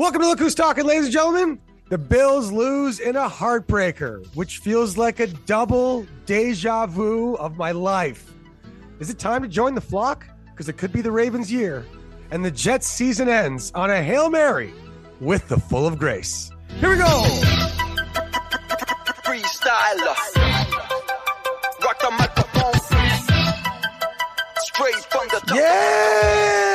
[0.00, 1.60] Welcome to Look Who's Talking, ladies and gentlemen.
[1.90, 7.72] The Bills lose in a heartbreaker, which feels like a double deja vu of my
[7.72, 8.32] life.
[8.98, 10.26] Is it time to join the flock?
[10.46, 11.84] Because it could be the Ravens' year.
[12.30, 14.72] And the Jets' season ends on a Hail Mary
[15.20, 16.50] with the full of grace.
[16.78, 17.22] Here we go.
[19.22, 20.16] freestyler.
[21.84, 22.72] Rock the microphone.
[24.62, 25.56] Straight from the top.
[25.58, 26.69] Yeah!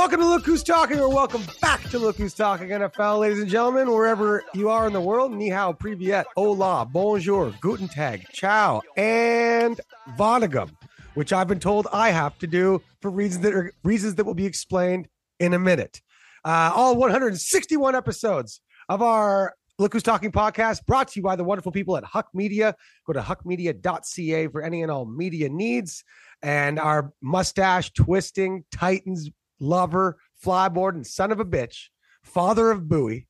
[0.00, 3.50] Welcome to Look Who's Talking, or welcome back to Look Who's Talking NFL, ladies and
[3.50, 5.30] gentlemen, wherever you are in the world.
[5.30, 9.78] Ni hao, privyet, hola, bonjour, guten tag, ciao, and
[10.16, 10.70] vonagum,
[11.12, 14.32] which I've been told I have to do for reasons that are reasons that will
[14.32, 15.06] be explained
[15.38, 16.00] in a minute.
[16.46, 21.44] Uh, all 161 episodes of our Look Who's Talking podcast brought to you by the
[21.44, 22.74] wonderful people at Huck Media.
[23.06, 26.04] Go to huckmedia.ca for any and all media needs.
[26.42, 29.28] And our mustache twisting Titans
[29.60, 31.88] lover, flyboard, and son of a bitch,
[32.22, 33.28] father of Bowie,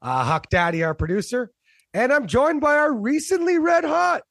[0.00, 1.50] uh, Huck Daddy, our producer.
[1.94, 4.22] And I'm joined by our recently red hot,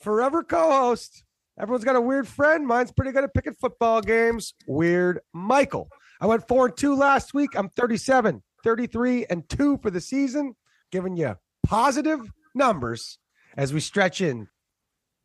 [0.00, 1.24] forever co host.
[1.58, 2.66] Everyone's got a weird friend.
[2.66, 4.54] Mine's pretty good at picking football games.
[4.66, 5.88] Weird Michael.
[6.20, 7.50] I went four and two last week.
[7.54, 10.54] I'm 37, 33, and two for the season,
[10.90, 12.20] giving you positive
[12.54, 13.18] numbers
[13.56, 14.48] as we stretch in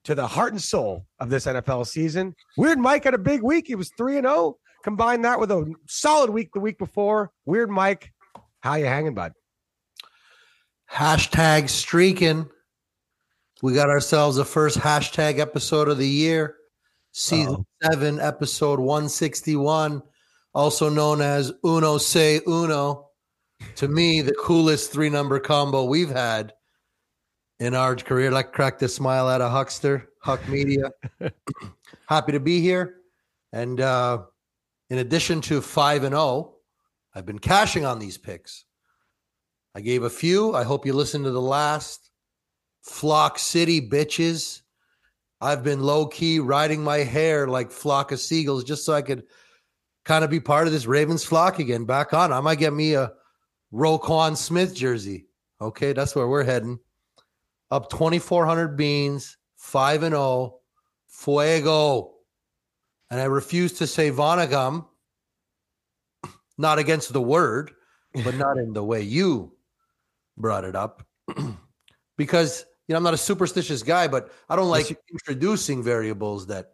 [0.06, 2.36] to the heart and soul of this NFL season.
[2.58, 3.68] Weird Mike had a big week.
[3.68, 4.58] He was 3 and 0.
[4.86, 7.32] Combine that with a solid week the week before.
[7.44, 8.14] Weird Mike,
[8.60, 9.34] how you hanging, bud?
[10.92, 12.48] Hashtag streaking.
[13.64, 16.58] We got ourselves a first hashtag episode of the year,
[17.14, 20.04] season seven, episode 161,
[20.54, 23.08] also known as Uno Se Uno.
[23.78, 26.54] To me, the coolest three number combo we've had
[27.60, 28.30] in our career.
[28.30, 30.92] Like crack the smile out of Huckster, Huck Media.
[32.08, 32.98] Happy to be here.
[33.52, 34.26] And uh,
[34.90, 36.54] in addition to 5 and 0,
[37.14, 38.66] I've been cashing on these picks.
[39.74, 40.56] I gave a few.
[40.56, 42.10] I hope you listened to the last.
[42.82, 44.62] Flock City bitches.
[45.42, 49.24] I've been low key riding my hair like flock of seagulls just so I could
[50.06, 51.86] kind of be part of this Ravens flock again.
[51.86, 52.32] Back on.
[52.32, 53.12] I might get me a
[53.74, 55.26] Roquan Smith jersey.
[55.60, 56.80] Okay, that's where we're heading.
[57.72, 60.60] Up 2,400 beans, 5 and 0,
[61.08, 62.15] fuego.
[63.12, 64.86] And I refuse to say Vonagum,
[66.58, 67.72] not against the word,
[68.24, 69.54] but not in the way you
[70.38, 71.06] brought it up.
[72.18, 76.72] because, you know, I'm not a superstitious guy, but I don't like introducing variables that.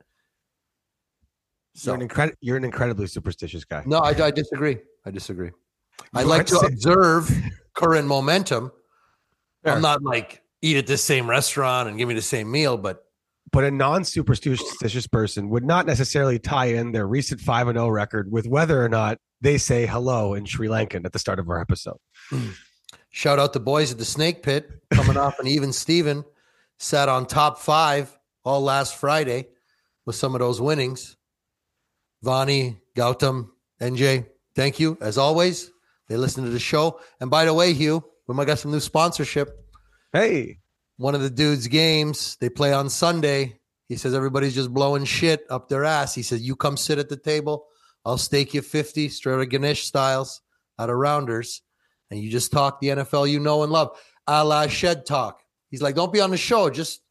[1.84, 3.84] You're, an you're an incredibly superstitious guy.
[3.86, 4.78] No, I, I disagree.
[5.06, 5.52] I disagree.
[6.14, 7.32] I like to observe
[7.74, 8.72] current momentum.
[9.64, 9.74] Fair.
[9.74, 13.06] I'm not like eat at the same restaurant and give me the same meal, but
[13.52, 17.90] But a non superstitious person would not necessarily tie in their recent 5 and 0
[17.90, 21.50] record with whether or not they say hello in Sri Lankan at the start of
[21.50, 21.98] our episode.
[22.30, 22.52] Hmm.
[23.10, 26.24] shout out to the boys at the Snake Pit coming off an even Steven.
[26.80, 29.48] Sat on top five all last Friday
[30.06, 31.18] with some of those winnings.
[32.24, 33.50] Vani, Gautam,
[33.82, 34.26] NJ,
[34.56, 35.72] thank you as always.
[36.08, 37.00] They listen to the show.
[37.20, 39.50] And by the way, Hugh, we might got some new sponsorship.
[40.14, 40.60] Hey,
[41.02, 42.38] one of the dude's games.
[42.40, 43.60] They play on Sunday.
[43.90, 46.14] He says everybody's just blowing shit up their ass.
[46.14, 47.66] He says, You come sit at the table.
[48.06, 50.42] I'll stake you 50 straight Ganesh styles
[50.78, 51.64] out of rounders.
[52.12, 53.98] And you just talk the NFL you know and love.
[54.28, 55.42] A la shed talk.
[55.72, 56.70] He's like, Don't be on the show.
[56.70, 57.02] Just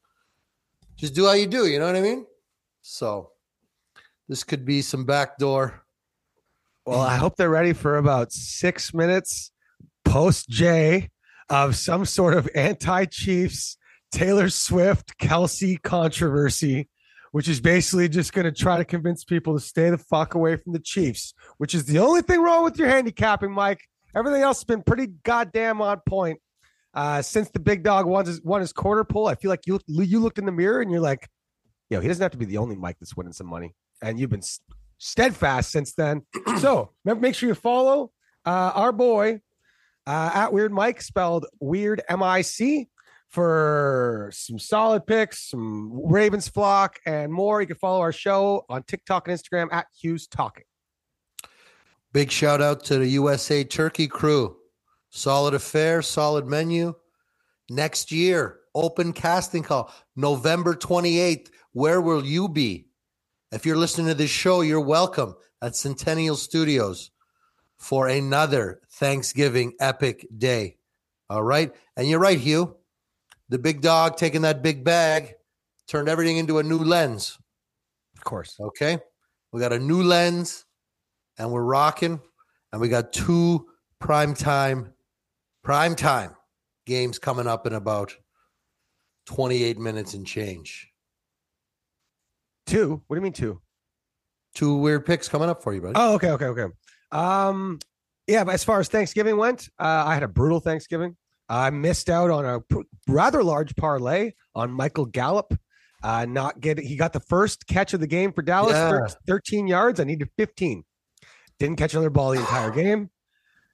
[0.97, 1.67] just do how you do.
[1.67, 2.27] You know what I mean?
[2.83, 3.33] So
[4.28, 5.84] this could be some backdoor.
[6.87, 9.51] Well, I hope they're ready for about six minutes
[10.05, 11.11] post J
[11.49, 13.77] of some sort of anti Chiefs
[14.12, 16.88] Taylor Swift Kelce controversy,
[17.32, 20.56] which is basically just going to try to convince people to stay the fuck away
[20.56, 23.81] from the Chiefs, which is the only thing wrong with your handicapping, Mike.
[24.15, 26.41] Everything else has been pretty goddamn on point.
[26.93, 29.78] Uh, since the big dog won his, won his quarter pull, I feel like you
[29.87, 31.28] you looked in the mirror and you're like,
[31.88, 33.75] yo, he doesn't have to be the only Mike that's winning some money.
[34.03, 34.42] And you've been
[34.98, 36.22] steadfast since then.
[36.59, 38.10] so remember, make sure you follow
[38.44, 39.41] uh, our boy
[40.06, 42.89] uh, at Weird Mike, spelled Weird M I C,
[43.30, 47.60] for some solid picks, some Ravens flock, and more.
[47.60, 50.65] You can follow our show on TikTok and Instagram at Hu's Talking.
[52.12, 54.56] Big shout out to the USA Turkey crew.
[55.10, 56.94] Solid affair, solid menu.
[57.68, 61.50] Next year, open casting call, November 28th.
[61.72, 62.88] Where will you be?
[63.53, 67.12] If you're listening to this show, you're welcome at Centennial Studios
[67.77, 70.78] for another Thanksgiving epic day.
[71.28, 71.72] All right.
[71.97, 72.77] And you're right, Hugh.
[73.51, 75.35] The big dog taking that big bag
[75.89, 77.37] turned everything into a new lens.
[78.17, 78.57] Of course.
[78.59, 78.99] Okay.
[79.53, 80.65] We got a new lens
[81.37, 82.21] and we're rocking.
[82.73, 83.67] And we got two
[83.99, 84.93] prime time,
[85.65, 86.37] prime time
[86.87, 88.15] games coming up in about
[89.27, 90.89] 28 minutes and change.
[92.67, 93.03] Two.
[93.07, 93.61] What do you mean two?
[94.55, 95.95] Two weird picks coming up for you, buddy.
[95.97, 96.67] Oh, okay, okay, okay.
[97.11, 97.81] Um,
[98.29, 101.17] yeah, but as far as Thanksgiving went, uh, I had a brutal Thanksgiving.
[101.51, 102.61] I missed out on a
[103.09, 105.53] rather large parlay on Michael Gallup.
[106.03, 108.91] Uh, not get he got the first catch of the game for Dallas, Yeah.
[108.91, 110.01] thir- 13 yards.
[110.01, 110.85] I needed 15.
[111.59, 113.11] Didn't catch another ball the entire game.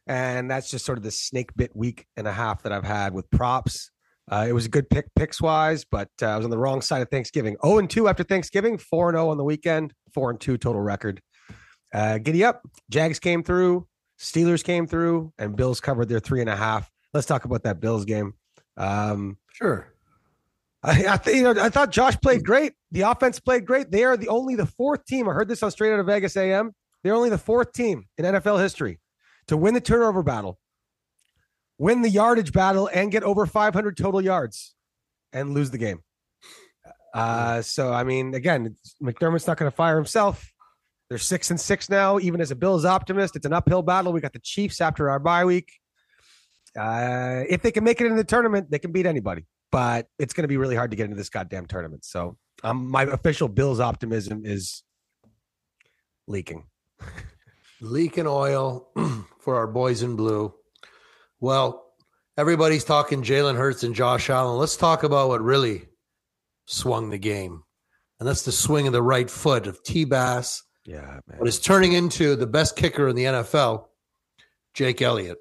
[0.08, 3.12] And that's just sort of the snake bit week and a half that I've had
[3.12, 3.90] with props.
[4.31, 6.81] Uh, it was a good pick picks wise, but uh, I was on the wrong
[6.81, 7.56] side of Thanksgiving.
[7.64, 10.81] 0 and 2 after Thanksgiving, 4 and 0 on the weekend, 4 and 2 total
[10.81, 11.20] record.
[11.94, 12.62] Uh, giddy up.
[12.90, 13.87] Jags came through,
[14.20, 16.90] Steelers came through, and Bills covered their three and a half.
[17.16, 18.34] Let's talk about that Bills game.
[18.76, 19.90] Um, Sure.
[20.82, 22.74] I, I, th- you know, I thought Josh played great.
[22.92, 23.90] The offense played great.
[23.90, 25.26] They are the only the fourth team.
[25.30, 26.74] I heard this on Straight Out of Vegas AM.
[27.02, 29.00] They're only the fourth team in NFL history
[29.48, 30.58] to win the turnover battle,
[31.78, 34.74] win the yardage battle, and get over 500 total yards
[35.32, 36.00] and lose the game.
[37.14, 40.52] Uh, so I mean, again, McDermott's not going to fire himself.
[41.08, 42.18] They're six and six now.
[42.18, 44.12] Even as a Bills optimist, it's an uphill battle.
[44.12, 45.72] We got the Chiefs after our bye week.
[46.76, 49.44] Uh, if they can make it in the tournament, they can beat anybody.
[49.73, 52.05] But it's going to be really hard to get into this goddamn tournament.
[52.05, 54.82] So, um, my official Bills optimism is
[56.26, 56.67] leaking.
[57.82, 58.88] Leaking oil
[59.40, 60.55] for our boys in blue.
[61.40, 61.84] Well,
[62.38, 64.58] everybody's talking Jalen Hurts and Josh Allen.
[64.58, 65.82] Let's talk about what really
[66.64, 67.62] swung the game.
[68.19, 71.38] And that's the swing of the right foot of T Bass, Yeah, man.
[71.38, 73.88] what is turning into the best kicker in the NFL,
[74.73, 75.37] Jake Elliott.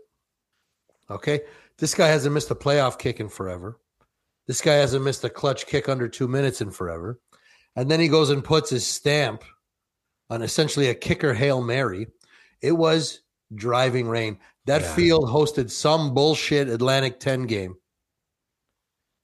[1.10, 1.42] Okay.
[1.78, 3.80] This guy hasn't missed a playoff kick in forever.
[4.48, 7.20] This guy hasn't missed a clutch kick under two minutes in forever.
[7.76, 9.44] And then he goes and puts his stamp
[10.30, 12.08] on essentially a kicker Hail Mary.
[12.62, 13.22] It was
[13.54, 14.40] driving rain.
[14.66, 14.96] That Yeah.
[14.96, 17.76] field hosted some bullshit Atlantic 10 game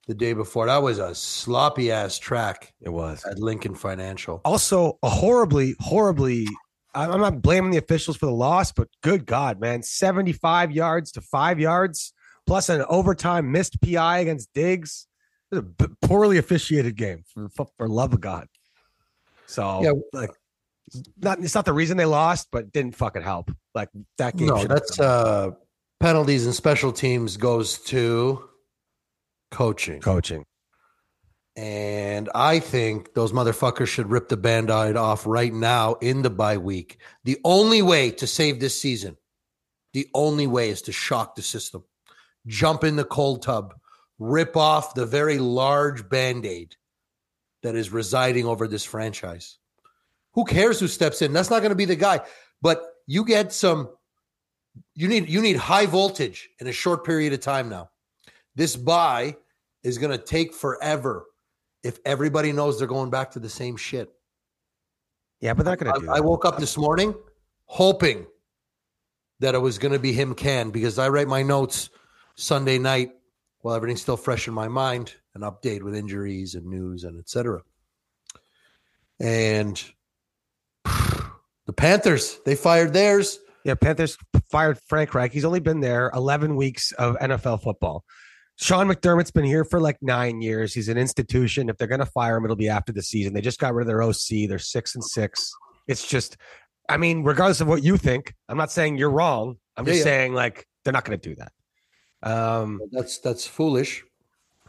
[0.08, 0.66] the day before.
[0.68, 3.24] That was a sloppy ass track It was.
[3.26, 4.42] at Lincoln Financial.
[4.44, 6.48] Also, a horribly, horribly.
[6.94, 11.22] I'm not blaming the officials for the loss, but good God, man, 75 yards to
[11.22, 12.14] five yards,
[12.46, 15.08] plus an overtime missed PI against Diggs.
[15.52, 18.48] It was a poorly officiated game for, for, love of God.
[19.46, 19.92] So, Yeah.
[20.14, 20.32] like,
[21.22, 23.52] not it's not the reason they lost, but didn't fucking help.
[23.74, 24.48] Like that game.
[24.48, 25.52] No, that's uh
[26.00, 28.50] penalties and special teams goes to
[29.52, 30.02] coaching.
[30.02, 30.46] coaching.
[31.62, 36.58] And I think those motherfuckers should rip the band-aid off right now in the bye
[36.58, 36.98] week.
[37.24, 39.16] The only way to save this season,
[39.94, 41.84] the only way is to shock the system.
[42.48, 43.76] Jump in the cold tub,
[44.18, 46.78] rip off the very large band-aid
[47.62, 49.60] that is residing over this franchise.
[50.34, 51.32] Who cares who steps in?
[51.32, 52.22] That's not going to be the guy.
[52.64, 53.90] But you get some
[54.96, 57.92] you need you need high voltage in a short period of time now.
[58.56, 59.36] This buy
[59.84, 61.28] is going to take forever
[61.84, 64.12] if everybody knows they're going back to the same shit.
[65.40, 67.16] Yeah, but they're not going to do I, I woke up this morning
[67.66, 68.28] hoping
[69.40, 71.90] that it was going to be him can because I write my notes
[72.36, 73.12] Sunday night
[73.62, 77.62] while everything's still fresh in my mind, and update with injuries and news and etc.
[79.20, 79.82] And
[80.86, 83.40] the Panthers, they fired theirs.
[83.64, 84.18] Yeah, Panthers
[84.50, 85.32] fired Frank Reich.
[85.32, 88.04] He's only been there 11 weeks of NFL football.
[88.58, 90.74] Sean McDermott's been here for like nine years.
[90.74, 91.70] He's an institution.
[91.70, 93.34] If they're going to fire him, it'll be after the season.
[93.34, 94.48] They just got rid of their OC.
[94.48, 95.52] They're six and six.
[95.88, 96.38] It's just,
[96.88, 99.56] I mean, regardless of what you think, I'm not saying you're wrong.
[99.78, 100.12] I'm Yeah, just yeah.
[100.12, 101.52] saying like they're not going to do that.
[102.24, 104.04] Um, That's that's foolish.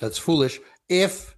[0.01, 0.59] That's foolish.
[0.89, 1.37] If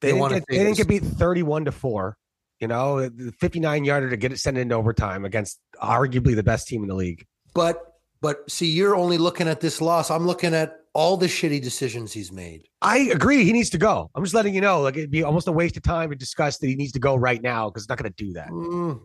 [0.00, 2.16] they, They wanna they didn't get beat 31 to four.
[2.58, 6.66] You know, the 59 yarder to get it sent into overtime against arguably the best
[6.66, 7.24] team in the league.
[7.54, 7.80] But
[8.20, 10.10] but see, you're only looking at this loss.
[10.10, 12.68] I'm looking at all the shitty decisions he's made.
[12.82, 13.44] I agree.
[13.44, 14.10] He needs to go.
[14.14, 14.80] I'm just letting you know.
[14.80, 17.14] Like it'd be almost a waste of time to discuss that he needs to go
[17.14, 18.48] right now because it's not going to do that.
[18.48, 19.00] Mm,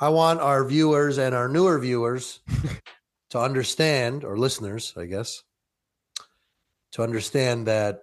[0.00, 2.40] I want our viewers and our newer viewers
[3.30, 5.42] to understand, or listeners, I guess,
[6.92, 8.00] to understand that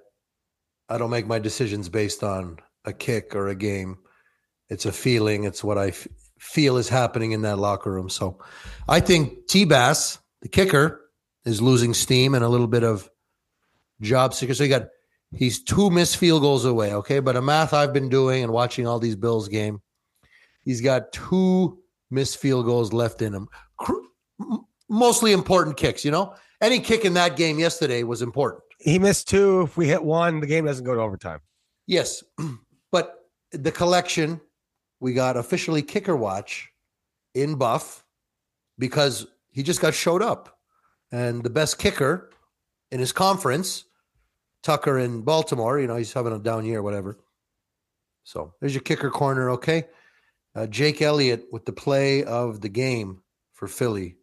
[0.87, 3.97] I don't make my decisions based on a kick or a game.
[4.69, 5.43] It's a feeling.
[5.43, 6.07] It's what I f-
[6.39, 8.09] feel is happening in that locker room.
[8.09, 8.39] So
[8.87, 11.01] I think T Bass, the kicker,
[11.43, 13.09] is losing steam and a little bit of
[14.05, 14.53] job seeker.
[14.53, 14.87] So you got
[15.33, 16.93] he's two missed field goals away.
[16.93, 19.81] Okay, but a math I've been doing and watching all these Bills game,
[20.63, 21.79] he's got two
[22.11, 23.47] missed field goals left in him.
[24.89, 26.05] Mostly important kicks.
[26.05, 28.63] You know, any kick in that game yesterday was important.
[28.79, 29.61] He missed two.
[29.61, 31.39] If we hit one, the game doesn't go to overtime.
[31.87, 32.23] Yes,
[32.91, 33.15] but
[33.51, 34.39] the collection
[34.99, 36.69] we got officially kicker watch
[37.33, 38.03] in Buff
[38.77, 40.57] because he just got showed up
[41.11, 42.31] and the best kicker
[42.91, 43.85] in his conference,
[44.65, 45.79] Tucker in Baltimore.
[45.79, 47.19] You know, he's having a down year, whatever.
[48.23, 49.85] So there's your kicker corner, okay?
[50.55, 53.21] Uh, Jake Elliott with the play of the game
[53.53, 54.17] for Philly,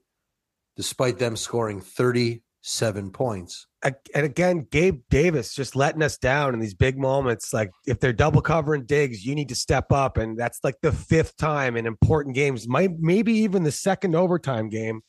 [0.76, 3.68] despite them scoring 37 points.
[3.84, 7.52] And again, Gabe Davis just letting us down in these big moments.
[7.52, 10.16] Like if they're double covering Diggs, you need to step up.
[10.16, 14.68] And that's like the fifth time in important games, might maybe even the second overtime
[14.70, 15.02] game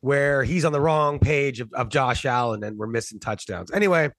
[0.00, 3.70] where he's on the wrong page of, of Josh Allen and we're missing touchdowns.
[3.72, 4.10] Anyway,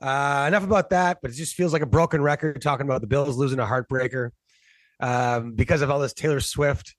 [0.00, 3.06] uh, enough about that, but it just feels like a broken record talking about the
[3.06, 4.30] Bills losing a heartbreaker
[5.00, 6.94] um, because of all this Taylor Swift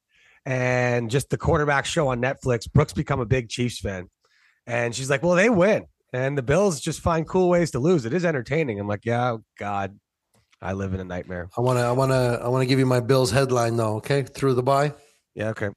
[0.46, 2.72] and just the quarterback show on Netflix.
[2.72, 4.10] Brooks become a big Chiefs fan.
[4.68, 5.86] And she's like, well, they win.
[6.12, 8.06] And the Bills just find cool ways to lose.
[8.06, 8.80] It is entertaining.
[8.80, 9.98] I'm like, yeah, oh, God,
[10.62, 11.50] I live in a nightmare.
[11.58, 13.98] I want to, I want to, I want to give you my Bills headline though.
[13.98, 14.94] Okay, through the bye,
[15.36, 15.70] Yeah, okay.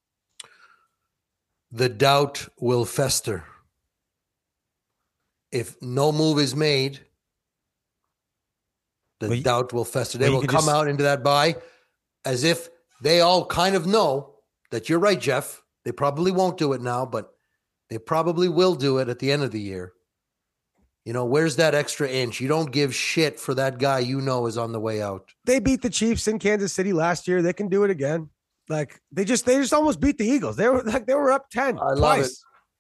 [1.71, 3.45] the doubt will fester.
[5.51, 7.01] If no move is made,
[9.23, 10.19] the Well, you- doubt will fester.
[10.19, 11.57] They well, will come just- out into that buy
[12.25, 12.69] as if
[13.01, 14.35] they all kind of know
[14.71, 15.63] that you're right, Jeff.
[15.85, 17.31] They probably won't do it now, but
[17.91, 19.93] they probably will do it at the end of the year.
[21.05, 22.41] You know, where's that extra inch?
[22.41, 25.33] You don't give shit for that guy you know is on the way out.
[25.45, 27.43] They beat the Chiefs in Kansas City last year.
[27.43, 28.31] They can do it again.
[28.69, 30.55] Like they just they just almost beat the Eagles.
[30.57, 32.31] They were like they were up 10 I love it.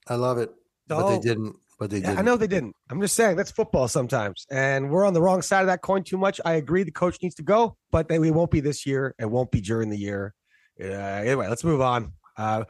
[0.07, 0.51] I love it,
[0.87, 1.57] but they didn't.
[1.83, 2.17] But they didn't.
[2.17, 2.77] I know they didn't.
[2.91, 6.05] I'm just saying that's football sometimes, and we're on the wrong side of that coin
[6.05, 6.41] too much.
[6.45, 9.17] I agree, the coach needs to go, but they, we won't be this year.
[9.19, 10.33] It won't be during the year.
[10.81, 12.13] Uh, anyway, let's move on.
[12.37, 12.67] Uh,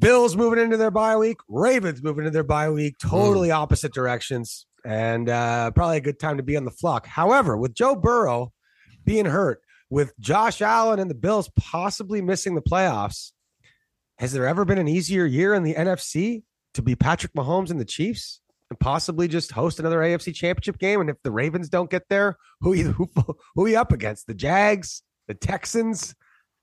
[0.00, 1.36] Bills moving into their bye week.
[1.50, 2.94] Ravens moving into their bye week.
[2.98, 7.06] Totally opposite directions, and uh, probably a good time to be on the flock.
[7.06, 8.54] However, with Joe Burrow
[9.04, 9.60] being hurt,
[9.90, 13.32] with Josh Allen and the Bills possibly missing the playoffs,
[14.16, 16.44] has there ever been an easier year in the NFC
[16.78, 21.00] to be Patrick Mahomes and the Chiefs and possibly just host another AFC championship game?
[21.00, 23.08] And if the Ravens don't get there, who you who,
[23.54, 24.26] who you up against?
[24.26, 26.14] The Jags, the Texans,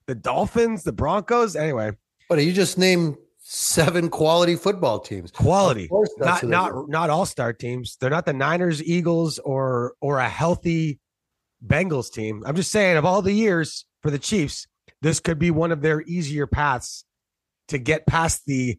[0.07, 1.55] the Dolphins, the Broncos?
[1.55, 1.91] Anyway,
[2.29, 5.31] But you just named seven quality football teams.
[5.31, 5.84] quality.
[5.84, 7.98] Of course Not not not all star teams.
[8.00, 11.00] They're not the Niners, Eagles, or or a healthy
[11.65, 12.43] Bengals team.
[12.45, 14.67] I'm just saying, of all the years for the Chiefs,
[15.01, 17.05] this could be one of their easier paths
[17.67, 18.77] to get past the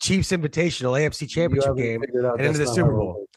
[0.00, 2.02] Chiefs Invitational AFC Championship game.
[2.02, 3.20] and into the Super Bowl.
[3.20, 3.32] works.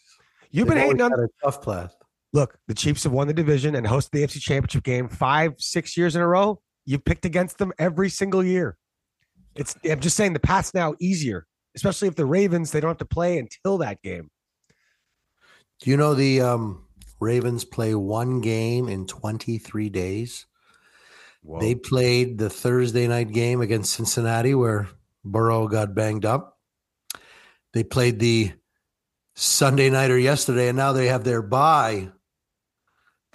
[0.52, 1.12] You've been hating on.
[1.14, 1.96] a tough path.
[2.34, 5.96] Look, the Chiefs have won the division and hosted the AFC Championship game five, six
[5.96, 6.62] years in a row.
[6.86, 8.78] You've picked against them every single year.
[9.56, 9.76] It's.
[9.90, 13.06] I'm just saying the path's now easier, especially if the Ravens they don't have to
[13.06, 14.30] play until that game.
[15.80, 16.86] Do you know the um,
[17.20, 20.46] Ravens play one game in 23 days?
[21.60, 24.88] They played the Thursday night game against Cincinnati where
[25.26, 26.60] Burrow got banged up.
[27.74, 28.54] They played the
[29.34, 32.10] Sunday nighter yesterday, and now they have their bye.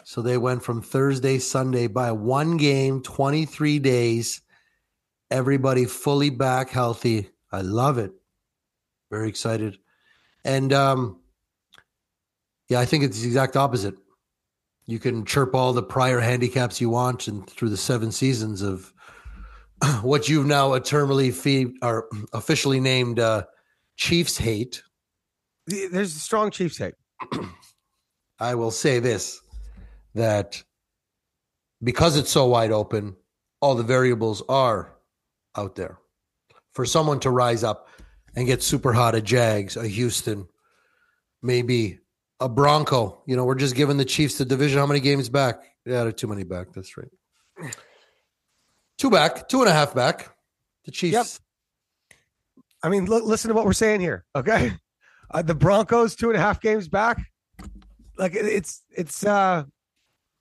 [0.04, 4.40] So they went from Thursday, Sunday by one game, 23 days.
[5.30, 7.30] Everybody fully back, healthy.
[7.52, 8.12] I love it.
[9.10, 9.78] Very excited.
[10.44, 11.20] And um,
[12.68, 13.94] yeah, I think it's the exact opposite.
[14.86, 18.92] You can chirp all the prior handicaps you want, and through the seven seasons of
[20.02, 23.44] what you've now eternally fee or officially named uh,
[23.96, 24.82] Chiefs hate.
[25.66, 26.94] There's a strong Chiefs hate.
[28.38, 29.40] I will say this:
[30.14, 30.62] that
[31.82, 33.16] because it's so wide open,
[33.60, 34.96] all the variables are
[35.56, 35.98] out there
[36.72, 37.88] for someone to rise up
[38.34, 40.46] and get super hot at Jags, a Houston,
[41.42, 41.98] maybe
[42.38, 43.22] a Bronco.
[43.26, 44.78] You know, we're just giving the Chiefs the division.
[44.78, 45.62] How many games back?
[45.84, 46.72] Yeah, too many back.
[46.72, 47.74] That's right.
[49.00, 50.28] Two back, two and a half back.
[50.84, 51.40] The Chiefs.
[52.10, 52.16] Yep.
[52.82, 54.26] I mean, listen to what we're saying here.
[54.36, 54.72] Okay,
[55.30, 57.16] uh, the Broncos two and a half games back.
[58.18, 59.24] Like it's it's.
[59.24, 59.64] uh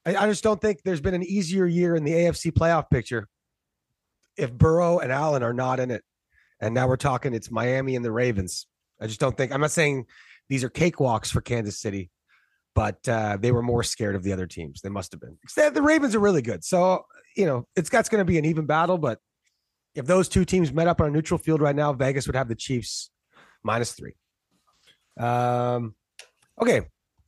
[0.06, 3.30] I, I just don't think there's been an easier year in the AFC playoff picture.
[4.36, 6.04] If Burrow and Allen are not in it,
[6.60, 8.68] and now we're talking, it's Miami and the Ravens.
[9.00, 9.54] I just don't think.
[9.54, 10.06] I'm not saying
[10.50, 12.12] these are cakewalks for Kansas City,
[12.76, 14.82] but uh, they were more scared of the other teams.
[14.82, 15.38] They must have been.
[15.74, 17.06] The Ravens are really good, so
[17.40, 19.18] you know it's that's going to be an even battle, but
[19.96, 22.50] if those two teams met up on a neutral field right now, Vegas would have
[22.50, 23.10] the Chiefs
[23.64, 24.14] minus three.
[25.18, 25.96] Um,
[26.62, 26.82] okay,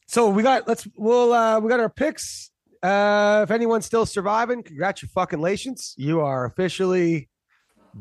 [0.08, 2.52] so we got let's we'll uh, we got our picks.
[2.84, 7.30] Uh, if anyone's still surviving, congratulations, you are officially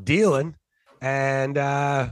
[0.03, 0.57] dealing,
[1.01, 2.11] and uh,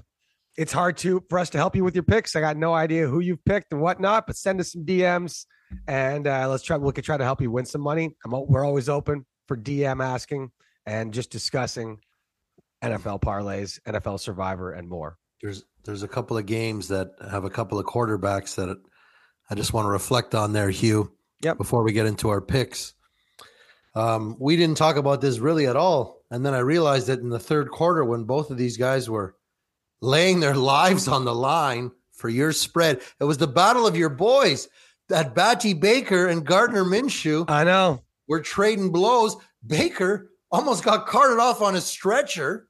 [0.56, 2.36] it's hard to for us to help you with your picks.
[2.36, 5.46] I got no idea who you've picked and whatnot, but send us some DMs
[5.88, 6.76] and uh, let's try.
[6.76, 8.16] We could try to help you win some money.
[8.24, 10.52] I'm, we're always open for DM asking
[10.86, 11.98] and just discussing
[12.84, 15.18] NFL parlays, NFL Survivor, and more.
[15.42, 18.78] There's there's a couple of games that have a couple of quarterbacks that
[19.50, 21.12] I just want to reflect on there, Hugh.
[21.42, 21.56] Yep.
[21.56, 22.94] Before we get into our picks,
[23.94, 27.30] um, we didn't talk about this really at all, and then I realized that in
[27.30, 29.36] the third quarter, when both of these guys were
[30.00, 34.08] laying their lives on the line for your spread, it was the battle of your
[34.10, 34.68] boys.
[35.08, 38.02] That Batty Baker and Gardner Minshew I know.
[38.28, 39.36] Were trading blows.
[39.66, 42.68] Baker almost got carted off on a stretcher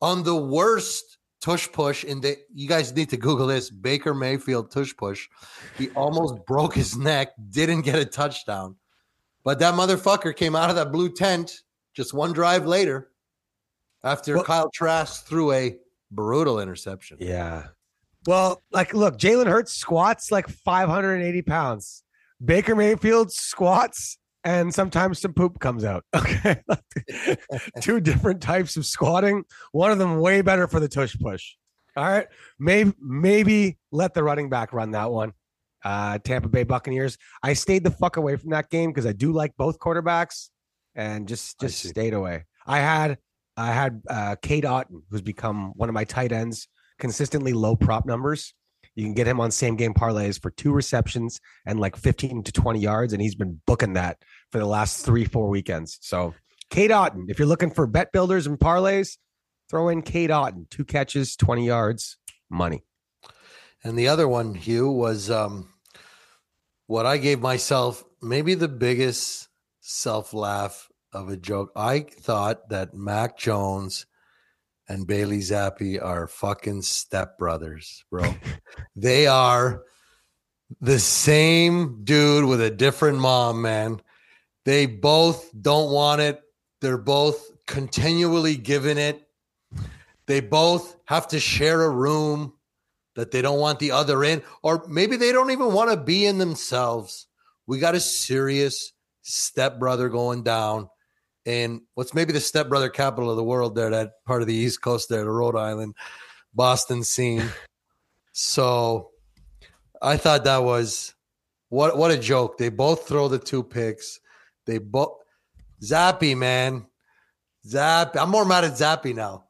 [0.00, 4.72] on the worst tush push in the you guys need to google this baker mayfield
[4.72, 5.28] tush push
[5.78, 8.74] he almost broke his neck didn't get a touchdown
[9.44, 11.62] but that motherfucker came out of that blue tent
[11.94, 13.10] just one drive later
[14.02, 15.76] after Well- kyle trask threw a
[16.10, 17.68] brutal interception Yeah.
[18.26, 22.02] Well, like, look, Jalen Hurts squats like 580 pounds.
[22.44, 24.18] Baker Mayfield squats
[24.48, 26.04] and sometimes some poop comes out.
[26.16, 26.62] Okay.
[27.82, 29.44] Two different types of squatting.
[29.72, 31.54] One of them way better for the tush push.
[31.96, 32.26] All right.
[32.58, 35.32] Maybe, maybe let the running back run that one.
[35.84, 37.18] Uh, Tampa Bay Buccaneers.
[37.42, 40.48] I stayed the fuck away from that game because I do like both quarterbacks
[40.94, 42.44] and just just stayed away.
[42.66, 43.18] I had
[43.56, 48.06] I had uh Cade Otton, who's become one of my tight ends, consistently low prop
[48.06, 48.54] numbers.
[48.98, 52.50] You can get him on same game parlays for two receptions and like 15 to
[52.50, 54.18] 20 yards, and he's been booking that
[54.50, 55.98] for the last three, four weekends.
[56.02, 56.34] So
[56.68, 59.16] Cade Otton, if you're looking for bet builders and parlays,
[59.70, 62.16] throw in Cade Otton, two catches, 20 yards,
[62.50, 62.82] money.
[63.84, 65.72] And the other one, Hugh, was um,
[66.88, 69.46] what I gave myself maybe the biggest
[69.80, 71.70] self laugh of a joke.
[71.76, 74.06] I thought that Mac Jones
[74.88, 78.34] and Bailey Zappe are fucking stepbrothers, bro.
[78.96, 79.82] they are
[80.80, 84.00] the same dude with a different mom, man.
[84.64, 86.40] They both don't want it.
[86.80, 89.26] They're both continually giving it.
[90.26, 92.54] They both have to share a room
[93.14, 96.26] that they don't want the other in, or maybe they don't even want to be
[96.26, 97.26] in themselves.
[97.66, 100.88] We got a serious stepbrother going down
[101.48, 104.82] in what's maybe the stepbrother capital of the world there, that part of the East
[104.82, 105.94] Coast there, the Rhode Island,
[106.52, 107.48] Boston scene.
[108.32, 109.10] so
[110.02, 111.14] I thought that was
[111.70, 112.58] what what a joke.
[112.58, 114.20] They both throw the two picks.
[114.66, 115.16] They both
[115.82, 116.86] Zappe, man.
[117.66, 118.16] Zappe.
[118.20, 119.44] I'm more mad at Zappe now.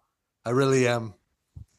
[0.44, 1.14] I really am.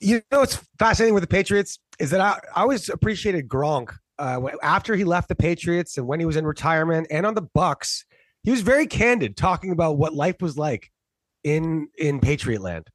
[0.02, 4.42] You know what's fascinating with the Patriots is that I, I always appreciated Gronk uh,
[4.62, 8.04] after he left the Patriots and when he was in retirement and on the Bucs.
[8.44, 10.92] He was very candid talking about what life was like
[11.44, 12.88] in in Patriot land.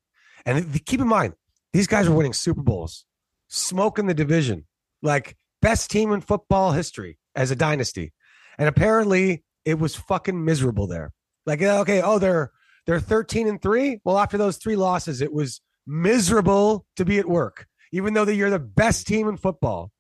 [0.47, 1.35] And keep in mind,
[1.73, 3.05] these guys were winning Super Bowls,
[3.49, 4.67] smoking the division,
[5.03, 8.13] like best team in football history as a dynasty.
[8.59, 11.13] And apparently, it was fucking miserable there.
[11.47, 12.53] Like, okay, oh, they're
[12.87, 14.01] they're 13 and 3.
[14.05, 18.35] Well, after those three losses, it was miserable to be at work, even though that
[18.35, 19.91] you're the best team in football.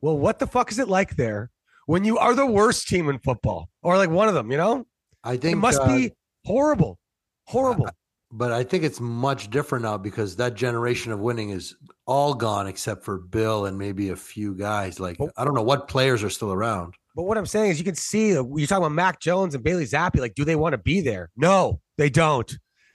[0.00, 1.50] Well, what the fuck is it like there
[1.86, 4.86] when you are the worst team in football or like one of them, you know?
[5.24, 6.12] I think It must uh, be
[6.44, 6.98] horrible.
[7.46, 7.88] Horrible.
[8.30, 11.74] but I think it's much different now because that generation of winning is
[12.06, 14.98] all gone except for Bill and maybe a few guys.
[15.00, 15.30] Like Oh.
[15.36, 16.94] I don't know what players are still around.
[17.14, 19.62] But what I'm saying is, you can see uh, you're talking about Mac Jones and
[19.62, 20.18] Bailey Zappe.
[20.18, 21.30] Like, do they want to be there?
[21.36, 22.50] No, they don't,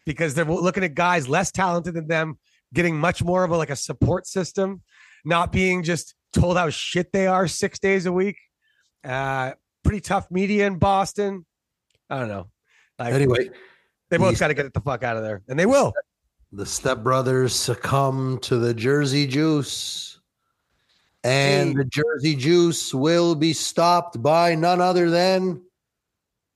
[0.08, 2.40] because they're looking at guys less talented than them,
[2.74, 4.82] getting much more of a like a support system,
[5.24, 8.38] not being just told how shit they are six days a week.
[9.04, 9.52] Uh,
[9.84, 11.46] pretty tough media in Boston.
[12.10, 12.48] I don't know.
[13.00, 13.50] Like, Anyway,
[14.10, 15.94] they both got to get the fuck out of there, and they will.
[16.52, 20.20] the stepbrothers succumb to the Jersey juice.
[21.24, 21.76] And Hey.
[21.76, 25.62] the Jersey juice will be stopped by none other than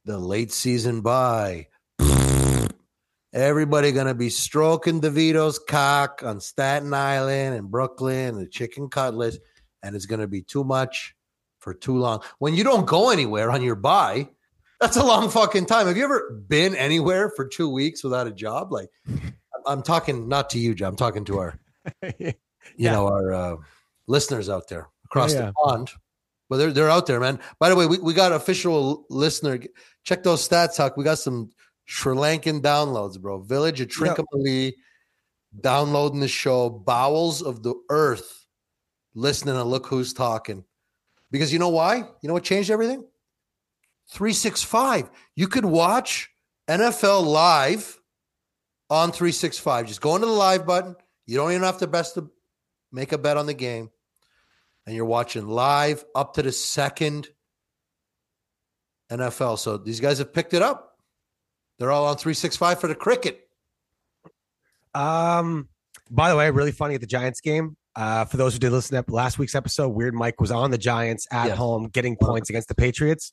[0.06, 1.68] the late season buy.
[3.34, 9.38] Everybody gonna be stroking DeVito's cock on Staten Island and Brooklyn, the chicken cutlets,
[9.84, 11.16] and it's gonna be too much
[11.60, 12.22] for too long.
[12.40, 14.30] When you don't go anywhere on your buy,
[14.82, 15.88] that's a long fucking time.
[15.88, 18.72] Have you ever been anywhere for two weeks without a job?
[18.72, 18.90] Like,
[19.66, 20.90] I'm talking not to you, John.
[20.90, 21.60] I'm talking to our,
[22.18, 22.34] you
[22.78, 22.92] Yeah.
[22.94, 23.56] know, our uh,
[24.08, 25.48] listeners out there across Yeah.
[25.48, 25.92] the pond.
[26.50, 27.40] But they're they're out there, man.
[27.60, 29.60] By the way, we, we got official listener.
[30.04, 30.98] Check those stats, Huck.
[30.98, 31.52] We got some
[31.86, 33.40] Sri Lankan downloads, bro.
[33.40, 34.74] Village of Trincomalee
[35.62, 36.70] downloading the show.
[36.70, 38.46] Bowels of the Earth
[39.16, 40.66] listening and Look Who's Talking.
[41.32, 41.98] Because you know why?
[41.98, 43.06] You know what changed everything?
[44.12, 45.10] 365.
[45.36, 46.30] You could watch
[46.70, 48.00] NFL live
[48.90, 49.88] on 365.
[49.88, 50.96] Just go into the live button.
[51.26, 52.30] You don't even have to best to
[52.92, 53.90] make a bet on the game.
[54.86, 57.30] And you're watching live up to the second
[59.12, 59.60] NFL.
[59.60, 60.98] So these guys have picked it up.
[61.80, 63.48] They're all on 365 for the cricket.
[64.94, 65.70] Um,
[66.10, 67.78] by the way, really funny at the Giants game.
[67.96, 70.78] Uh, for those who did listen to last week's episode, Weird Mike was on the
[70.78, 71.58] Giants at Yes.
[71.58, 73.32] home getting points against the Patriots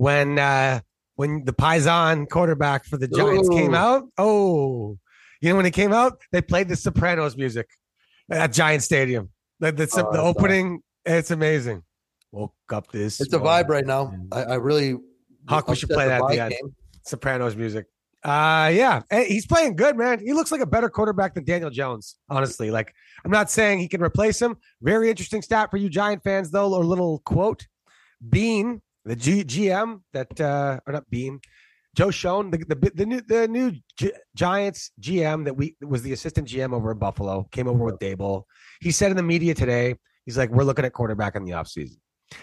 [0.00, 0.80] when uh,
[1.16, 3.54] when the Paisan quarterback for the Giants Ooh.
[3.54, 4.04] came out.
[4.16, 4.96] Oh,
[5.42, 7.68] you know when it came out, they played the Sopranos music
[8.30, 9.28] at Giant Stadium.
[9.58, 11.82] The, the, Oh, the that's opening, it's amazing.
[12.32, 13.20] Woke up this.
[13.20, 14.14] It's a vibe right now.
[14.32, 14.96] I, I really
[15.46, 16.50] Hawk, we should upset play that at the end.
[16.52, 16.74] game.
[17.04, 17.84] Sopranos music.
[18.24, 20.18] Uh yeah, Hey, he's playing good, man.
[20.20, 22.70] He looks like a better quarterback than Daniel Jones, honestly.
[22.70, 24.56] Like I'm not saying he can replace him.
[24.80, 27.66] Very interesting stat for you Giant fans though, or little quote.
[28.26, 31.40] Bean, the G- GM that uh or not Bean,
[31.94, 36.12] Joe Schoen, the the, the new the new Gi- Giants GM that we was the
[36.12, 38.44] assistant GM over in Buffalo, came over with Daboll.
[38.80, 41.96] He said in the media today, he's like, We're looking at quarterback in the offseason.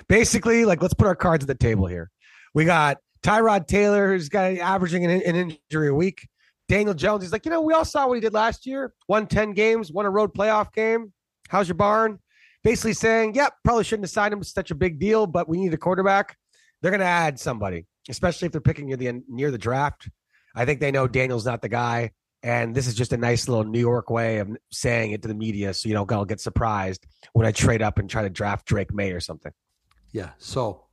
[0.10, 2.12] Basically, like let's put our cards at the table here.
[2.54, 6.28] We got Tyrod Taylor, who's got averaging an, an injury a week.
[6.68, 8.94] Daniel Jones, he's like, you know, we all saw what he did last year.
[9.08, 11.14] Won 10 games, won a road playoff game.
[11.48, 12.20] How's your barn?
[12.64, 14.40] Basically saying, yep, probably shouldn't have signed him.
[14.40, 16.36] It's such a big deal, but we need a quarterback.
[16.82, 20.10] They're going to add somebody, especially if they're picking near the near the draft.
[20.56, 22.12] I think they know Daniel's not the guy.
[22.44, 25.34] And this is just a nice little New York way of saying it to the
[25.34, 28.66] media so you don't all get surprised when I trade up and try to draft
[28.68, 29.52] Drake Maye or something.
[30.12, 30.30] Yeah.
[30.38, 30.86] So,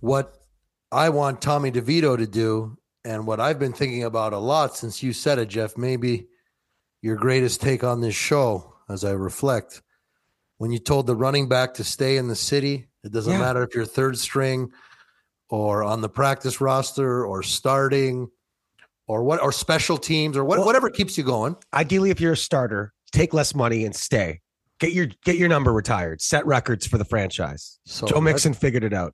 [0.00, 0.38] what
[0.92, 5.02] I want Tommy DeVito to do, and what I've been thinking about a lot since
[5.02, 6.28] you said it, Jeff, maybe
[7.02, 9.82] your greatest take on this show as I reflect.
[10.58, 13.38] When you told the running back to stay in the city, it doesn't Yeah.
[13.40, 14.70] matter if you're third string
[15.50, 18.28] or on the practice roster or starting
[19.06, 21.56] or what or special teams or what, Well- whatever keeps you going.
[21.74, 24.40] ideally if you're a starter take less money and stay
[24.78, 28.84] get your get your number retired set records for the franchise So joe mixon figured
[28.84, 29.12] it out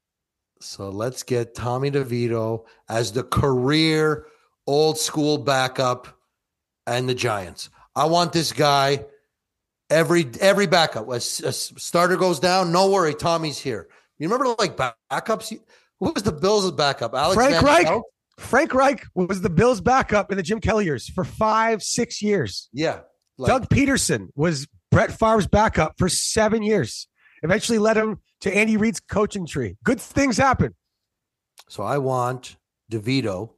[0.61, 4.27] So let's get Tommy DeVito as the career
[4.67, 6.09] old school backup
[6.87, 7.69] and the Giants.
[7.95, 9.05] I want this guy
[9.91, 11.09] every every backup.
[11.11, 13.89] A, s- a starter goes down, no worry, Tommy's here.
[14.19, 15.59] You remember like backups?
[16.01, 17.15] Who was the Bills' backup?
[17.15, 17.87] Alex Frank Van Reich.
[17.87, 18.05] Pelt?
[18.39, 22.69] frank reich was the bills backup in the jim kelly years for five six years
[22.71, 23.01] Yeah.
[23.39, 27.09] Like, doug pederson was brett Favre's backup for seven years
[27.43, 30.75] eventually led him to andy reid's coaching tree good things happen
[31.69, 32.59] So I want
[32.93, 33.53] DeVito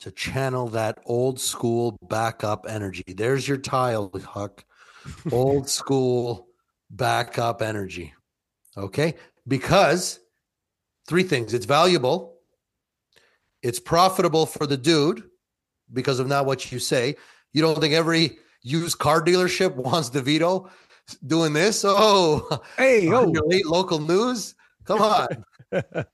[0.00, 3.02] to channel that old school backup energy.
[3.08, 4.64] There's your tile, Huck.
[5.32, 6.46] old school
[6.90, 8.14] backup energy.
[8.76, 9.16] Okay?
[9.46, 10.20] Because
[11.08, 12.36] three things it's valuable,
[13.62, 15.24] it's profitable for the dude
[15.92, 17.16] because of not what you say.
[17.52, 20.70] You don't think every used car dealership wants DeVito
[21.26, 21.84] doing this?
[21.84, 24.54] Oh, hey your late local news.
[24.84, 25.44] Come on.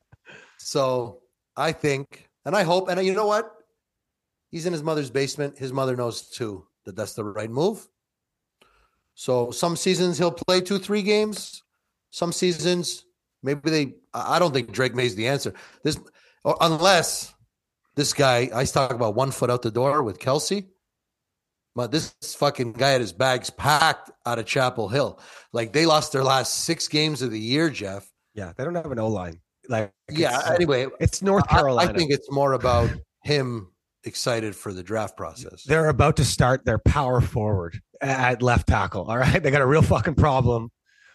[0.59, 1.21] so
[1.57, 3.51] I think, and I hope, and you know what?
[4.51, 5.59] He's in his mother's basement.
[5.59, 7.87] His mother knows too that that's the right move.
[9.15, 11.63] So some seasons he'll play two, three games.
[12.11, 13.05] Some seasons,
[13.45, 13.95] maybe they.
[14.13, 15.55] I I don't think Drake Maye's the answer.
[15.85, 15.99] This,
[16.45, 17.33] or unless
[17.95, 20.67] this guy, I talk about one foot out the door with Kelce.
[21.77, 25.19] But this fucking guy had his bags packed out of Chapel Hill.
[25.53, 28.09] Like they lost their last six games of the year, Jeff.
[28.35, 30.39] yeah they don't have an o-line like Yeah.
[30.39, 32.91] it's, Anyway, it's north I- carolina I, think it's more about
[33.25, 33.73] him
[34.05, 35.63] excited for the draft process.
[35.65, 39.07] they're about to start their power forward at left tackle.
[39.11, 40.71] All right, they got a real fucking problem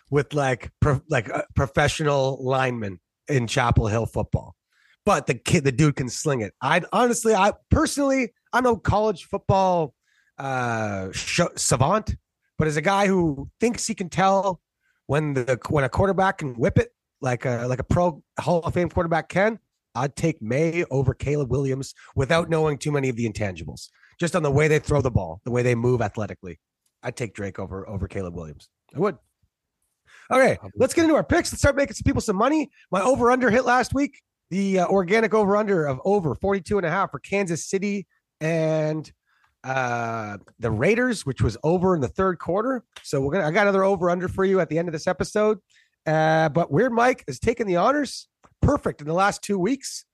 [0.09, 4.55] with like pro, like uh, professional linemen in Chapel Hill football.
[5.05, 6.53] But the kid, the dude can sling it.
[6.61, 9.93] I honestly, I personally, I'm no college football
[10.37, 12.15] uh sh- savant,
[12.57, 14.61] but as a guy who thinks he can tell
[15.07, 16.91] when the when a quarterback can whip it
[17.21, 19.59] like a like a pro Hall of Fame quarterback can,
[19.95, 23.89] I'd take Maye over Caleb Williams without knowing too many of the intangibles.
[24.19, 26.59] Just on the way they throw the ball, the way they move athletically.
[27.03, 28.69] I'd take Drake over over Caleb Williams.
[28.95, 29.17] I would.
[30.31, 31.51] Okay, let's get into our picks.
[31.51, 32.69] Let's start making some people some money.
[32.91, 34.21] My over under hit last week.
[34.51, 38.07] The uh, organic over under of over 42 and a half for Kansas City
[38.41, 39.11] and
[39.63, 42.83] uh the Raiders, which was over in the third quarter.
[43.03, 45.07] So we're gonna I got another over under for you at the end of this
[45.07, 45.59] episode.
[46.05, 48.27] Uh, but Weird Mike has taken the honors
[48.61, 50.05] perfect in the last two weeks.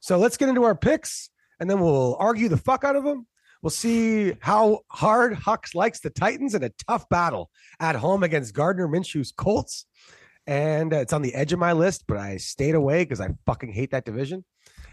[0.00, 1.30] So let's get into our picks
[1.60, 3.26] and then we'll argue the fuck out of them.
[3.62, 8.54] We'll see how hard Hux likes the Titans in a tough battle at home against
[8.54, 9.84] Gardner Minshew's Colts.
[10.46, 13.28] And uh, it's on the edge of my list, but I stayed away because I
[13.44, 14.44] fucking hate that division.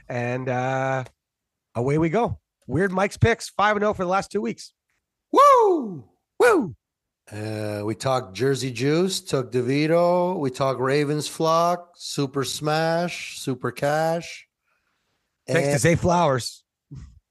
[0.10, 1.06] And uh,
[1.76, 2.40] away we go.
[2.68, 4.74] Weird Mike's picks, 5 and 0 for the last two weeks.
[5.32, 6.04] Woo!
[6.38, 6.76] Woo!
[7.32, 10.38] Uh, we talked Jersey Juice, took DeVito.
[10.38, 14.48] We talked Ravens Flock, Super Smash, Super Cash.
[15.48, 16.64] Thanks to And, Zay Flowers.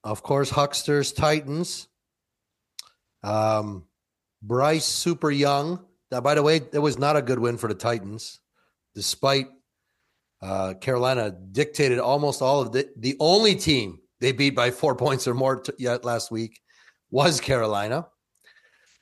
[0.07, 1.89] Of course, Hucksters, Titans.
[3.25, 3.85] Um,
[4.41, 7.75] Bryce Super Young Now, by the way, it was not a good win for the
[7.75, 8.41] Titans,
[8.95, 9.49] despite
[10.41, 12.89] uh, Carolina dictated almost all of the.
[12.97, 16.61] The only team they beat by four points or more t- yet last week
[17.11, 18.07] was Carolina.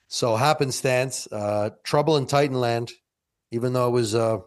[0.08, 2.92] So happenstance, uh, trouble in Titanland,
[3.50, 4.40] even though it was a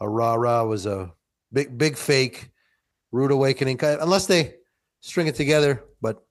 [0.00, 1.12] a rah rah, was a
[1.52, 2.50] big big fake,
[3.12, 3.78] rude awakening.
[3.80, 4.54] Unless they
[5.04, 6.24] string it together, but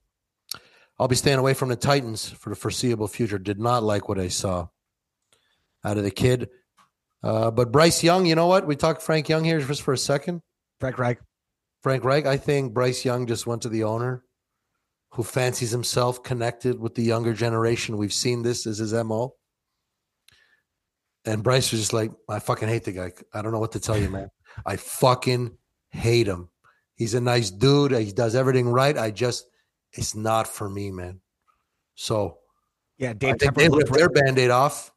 [1.00, 3.38] I'll be staying away from the Titans for the foreseeable future.
[3.38, 4.68] Did not like what I saw
[5.86, 6.50] out of the kid.
[7.22, 8.66] Uh, but Bryce Young, you know what?
[8.66, 10.42] We talked Frank Young here just for a second.
[10.80, 11.20] Frank Reich.
[11.84, 12.26] Frank Reich.
[12.26, 14.24] I think Bryce Young just went to the owner
[15.12, 17.98] who fancies himself connected with the younger generation.
[17.98, 19.36] We've seen this as his MO.
[21.26, 23.12] And Bryce was just like, I fucking hate the guy.
[23.34, 24.30] I don't know what to tell you, man.
[24.66, 25.58] I fucking
[25.92, 26.50] hate him.
[26.96, 27.92] He's a nice dude.
[27.92, 28.98] He does everything right.
[28.98, 29.46] I just,
[29.94, 31.22] it's not for me, man.
[31.96, 32.38] So,
[32.98, 34.92] yeah, Dave Tepper they ripped their band aid off.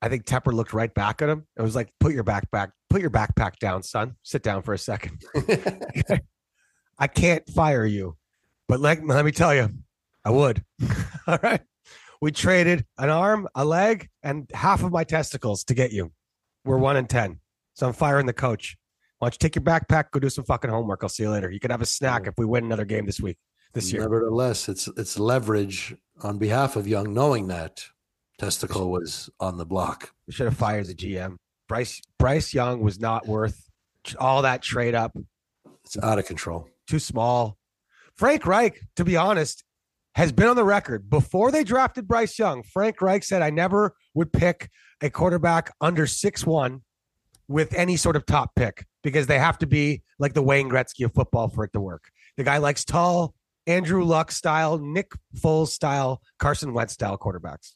[0.00, 1.46] I think Tepper looked right back at him.
[1.56, 4.16] It was like, put your backpack, put your backpack down, son.
[4.22, 5.22] Sit down for a second.
[6.98, 8.16] I can't fire you,
[8.68, 9.70] but let, let me tell you,
[10.24, 10.64] I would.
[11.26, 11.60] All right.
[12.20, 16.12] We traded an arm, a leg, and half of my testicles to get you.
[16.64, 17.40] We're one in 10.
[17.74, 18.76] So I'm firing the coach.
[19.18, 21.02] Why don't you take your backpack, go do some fucking homework?
[21.02, 21.50] I'll see you later.
[21.50, 23.36] You can have a snack if we win another game this week,
[23.72, 24.02] this year.
[24.02, 27.84] Nevertheless, it's it's leverage on behalf of Young, knowing that
[28.38, 30.12] testicle was on the block.
[30.26, 31.36] We should have fired the GM.
[31.68, 33.68] Bryce Bryce Young was not worth
[34.18, 35.16] all that trade up.
[35.84, 36.68] It's out of control.
[36.86, 37.56] Too small.
[38.16, 39.64] Frank Reich, to be honest,
[40.14, 42.62] has been on the record before they drafted Bryce Young.
[42.62, 46.82] Frank Reich said, I never would pick a quarterback under six one
[47.48, 51.04] with any sort of top pick because they have to be like the Wayne Gretzky
[51.04, 52.10] of football for it to work.
[52.36, 53.34] The guy likes tall,
[53.66, 57.72] Andrew Luck style, Nick Foles style, Carson Wentz style quarterbacks.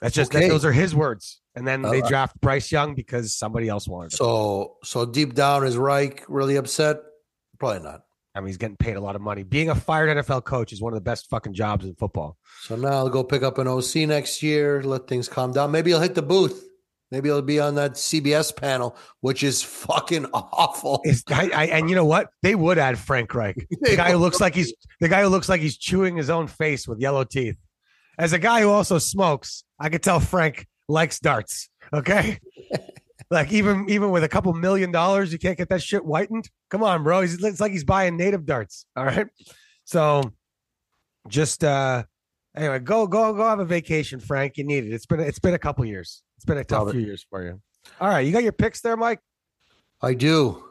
[0.00, 0.46] That's just okay.
[0.46, 1.40] that, those are his words.
[1.56, 4.16] And then they uh, draft Bryce Young because somebody else wanted him.
[4.16, 6.98] So, so deep down, is Reich really upset?
[7.58, 8.02] Probably not.
[8.34, 9.42] I mean, he's getting paid a lot of money.
[9.42, 12.36] Being a fired NFL coach is one of the best fucking jobs in football.
[12.60, 15.72] So now I'll go pick up an OC next year, let things calm down.
[15.72, 16.67] Maybe he'll hit the booth.
[17.10, 21.02] Maybe it'll be on that CBS panel, which is fucking awful.
[21.28, 22.28] I, I, and you know what?
[22.42, 25.48] They would add Frank Reich, the guy who looks like he's the guy who looks
[25.48, 27.56] like he's chewing his own face with yellow teeth.
[28.18, 31.70] As a guy who also smokes, I could tell Frank likes darts.
[31.92, 32.38] Okay,
[33.30, 36.50] like even even with a couple million dollars, you can't get that shit whitened.
[36.70, 37.22] Come on, bro.
[37.22, 38.84] He's, it's like he's buying native darts.
[38.96, 39.28] All right,
[39.84, 40.32] so
[41.28, 42.04] just uh
[42.58, 44.56] anyway, go go go have a vacation, Frank.
[44.56, 44.92] You need it.
[44.92, 46.22] It's been it's been a couple years.
[46.36, 47.60] It's been a tough few years for you.
[48.00, 49.20] All right, you got your picks there, Mike.
[50.02, 50.62] I do,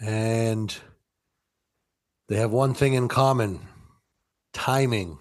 [0.00, 0.74] and
[2.28, 3.60] they have one thing in common:
[4.52, 5.20] timing.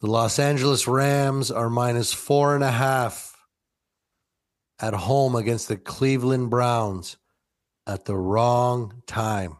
[0.00, 3.36] The Los Angeles Rams are minus four and a half
[4.78, 7.16] at home against the Cleveland Browns
[7.84, 9.56] at the wrong time.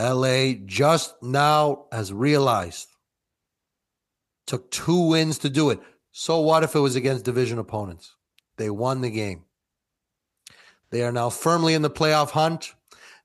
[0.00, 2.86] LA just now has realized
[4.48, 5.78] took two wins to do it.
[6.10, 8.16] So what if it was against division opponents?
[8.56, 9.44] They won the game.
[10.90, 12.74] They are now firmly in the playoff hunt.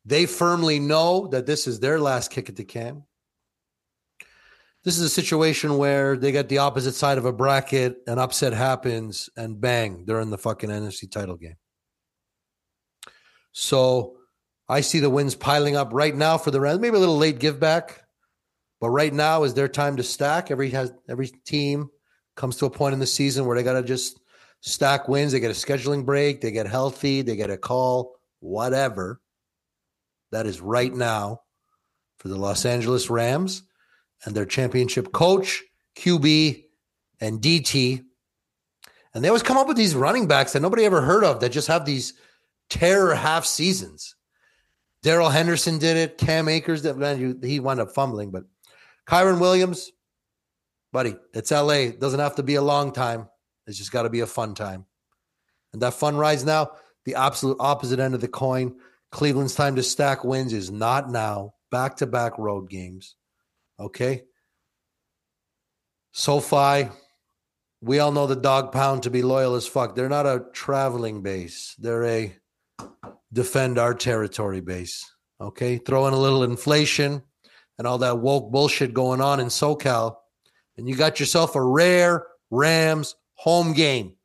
[0.05, 3.03] They firmly know that this is their last kick at the can.
[4.83, 8.51] This is a situation where they get the opposite side of a bracket, an upset
[8.51, 11.55] happens, and bang, they're in the fucking NFC title game.
[13.53, 14.17] So
[14.67, 16.79] I see the wins piling up right now for the Rams.
[16.79, 18.02] Maybe a little late give back,
[18.83, 20.51] but right now is their time to stack.
[20.51, 21.89] Every has every team
[22.35, 24.19] comes to a point in the season where they got to just
[24.59, 25.31] stack wins.
[25.31, 29.21] They get a scheduling break, they get healthy, they get a call, whatever.
[30.33, 31.43] That is right now
[32.17, 33.63] for the Los Angeles Rams
[34.25, 35.63] and their championship coach,
[35.95, 36.65] QB,
[37.21, 38.03] and DT.
[39.13, 41.53] And they always come up with these running backs that nobody ever heard of that
[41.53, 42.15] just have these
[42.69, 44.17] terror half seasons.
[45.03, 46.17] Darrell Henderson did it.
[46.17, 46.83] Cam Akers,
[47.41, 48.43] he wound up fumbling, but
[49.07, 49.91] Kyren Williams,
[50.91, 51.89] buddy, it's LA.
[51.89, 53.27] It doesn't have to be a long time.
[53.67, 54.85] It's just got to be a fun time.
[55.73, 56.71] And that fun rise now,
[57.05, 58.75] the absolute opposite end of the coin.
[59.11, 61.53] Cleveland's time to stack wins is not now.
[61.71, 63.15] Back to back road games.
[63.79, 64.23] Okay.
[66.13, 66.89] SoFi,
[67.81, 69.95] we all know the dog pound to be loyal as fuck.
[69.95, 71.75] They're not a traveling base.
[71.79, 72.35] They're a
[73.31, 75.03] defend our territory base.
[75.41, 75.77] Okay.
[75.77, 77.23] Throw in a little inflation
[77.77, 80.17] and all that woke bullshit going on in SoCal.
[80.77, 84.15] And you got yourself a rare Rams home game.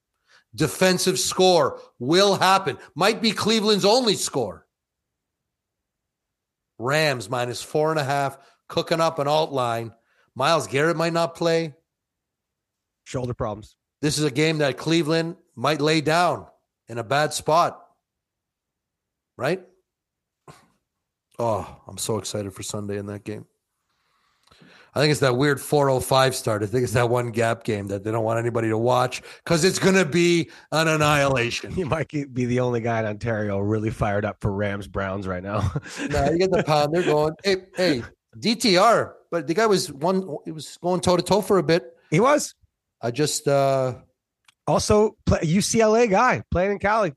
[0.54, 2.78] Defensive score will happen.
[2.94, 4.66] Might be Cleveland's only score.
[6.78, 9.92] Rams minus four and a half cooking up an alt line.
[10.34, 11.74] Myles Garrett might not play.
[13.04, 13.76] Shoulder problems.
[14.00, 16.46] This is a game that Cleveland might lay down
[16.88, 17.82] in a bad spot.
[19.37, 19.62] Right?
[21.38, 23.46] Oh, I'm so excited for Sunday in that game.
[24.94, 26.62] I think it's that weird 405 start.
[26.62, 29.62] I think it's that one gap game that they don't want anybody to watch because
[29.62, 31.77] it's going to be an annihilation.
[31.77, 35.42] You might be the only guy in Ontario really fired up for Rams Browns right
[35.42, 35.70] now.
[36.11, 36.92] no, you get the pound.
[36.92, 38.03] They're going, hey, hey,
[38.37, 39.12] DTR.
[39.31, 41.85] But the guy was one, he was going toe to toe for a bit.
[42.11, 42.55] he was
[43.01, 43.94] I just, uh,
[44.66, 47.12] also play, UCLA guy playing in Cali.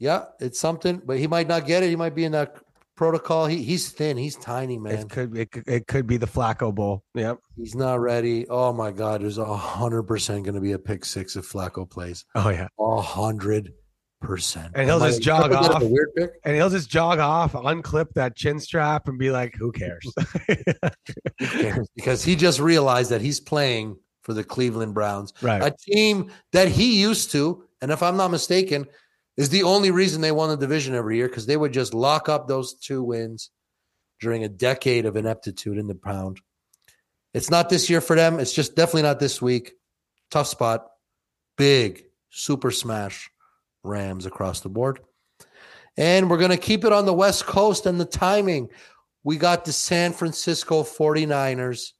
[0.00, 1.90] yeah, it's something, but he might not get it.
[1.90, 2.56] He might be in that
[3.02, 3.46] protocol.
[3.46, 4.16] He, he's thin.
[4.16, 4.94] He's tiny, man.
[4.94, 7.02] It could it, could- it could be the Flacco Bowl.
[7.14, 7.38] Yep.
[7.56, 8.46] He's not ready.
[8.48, 11.88] Oh my God, there's a hundred percent going to be a pick six if Flacco
[11.90, 12.24] plays.
[12.36, 12.68] Oh yeah.
[12.78, 13.72] A hundred
[14.20, 14.70] percent.
[14.76, 15.82] And he'll Am I- just jog is a off.
[15.82, 16.30] weird pick.
[16.44, 20.06] And he'll just jog off, unclip that chin strap, and be like, "Who cares?"
[20.48, 21.88] Who cares?
[21.96, 25.60] because he just realized that he's playing for the Cleveland Browns, right.
[25.60, 28.86] a team that he used to, and if I'm not mistaken,
[29.36, 32.28] is the only reason they won the division every year because they would just lock
[32.28, 33.50] up those two wins
[34.20, 36.40] during a decade of ineptitude in the pound.
[37.34, 38.38] It's not this year for them.
[38.38, 39.72] It's just definitely not this week.
[40.30, 40.86] Tough spot.
[41.56, 43.30] Big super smash
[43.82, 45.00] Rams across the board.
[45.96, 48.68] And we're going to keep it on the West Coast and the timing.
[49.24, 51.92] We got the San Francisco 49ers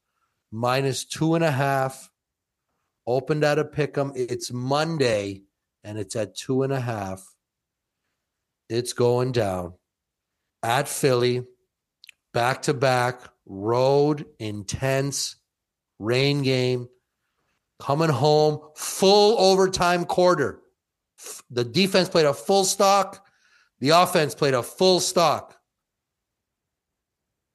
[0.50, 2.10] minus two and a half.
[3.06, 4.12] Opened at a pick 'em.
[4.14, 5.42] It's Monday
[5.84, 7.22] and it's at two and a half.
[8.68, 9.74] It's going down
[10.62, 11.44] at Philly,
[12.32, 15.36] back to back, road, intense,
[15.98, 16.88] rain game,
[17.80, 20.60] coming home, full overtime quarter.
[21.50, 23.24] The defense played a full stock,
[23.80, 25.58] the offense played a full stock.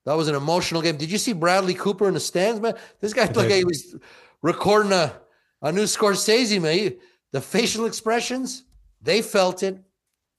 [0.05, 0.95] That was an emotional game.
[0.95, 2.75] Did you see Bradley Cooper in the stands, man?
[3.01, 3.95] This guy looked like he was
[4.41, 5.13] recording a,
[5.61, 6.77] a new Scorsese, man.
[6.77, 6.95] He-
[7.31, 8.63] the facial expressions,
[9.01, 9.79] they felt it,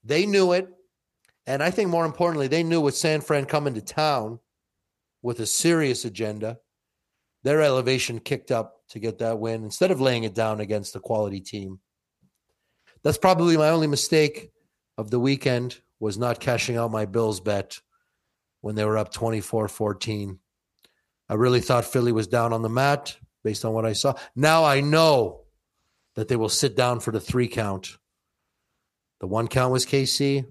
[0.03, 0.67] they knew it.
[1.45, 4.39] And I think more importantly, they knew with San Fran coming to town
[5.21, 6.59] with a serious agenda,
[7.43, 10.99] their elevation kicked up to get that win instead of laying it down against a
[10.99, 11.79] quality team.
[13.03, 14.51] That's probably my only mistake
[14.97, 17.79] of the weekend was not cashing out my Bills bet
[18.61, 20.37] when they were up 24-14.
[21.29, 24.15] I really thought Philly was down on the mat based on what I saw.
[24.35, 25.41] Now I know
[26.15, 27.97] that they will sit down for the three count.
[29.19, 30.45] The one count was KC,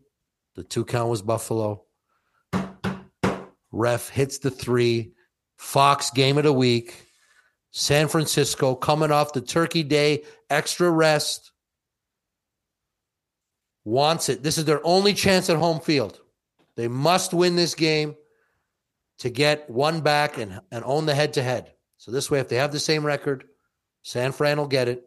[0.54, 1.84] the two count was Buffalo.
[3.70, 5.12] Ref hits the three.
[5.56, 7.06] Fox game of the week.
[7.70, 11.52] San Francisco coming off the Turkey Day extra rest.
[13.84, 14.42] Wants it.
[14.42, 16.20] This is their only chance at home field.
[16.76, 18.16] They must win this game
[19.18, 21.72] to get one back and, and own the head to head.
[21.96, 23.44] So this way, if they have the same record,
[24.02, 25.04] San Fran will get it.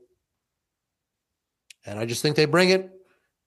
[1.85, 2.89] And I just think they bring it.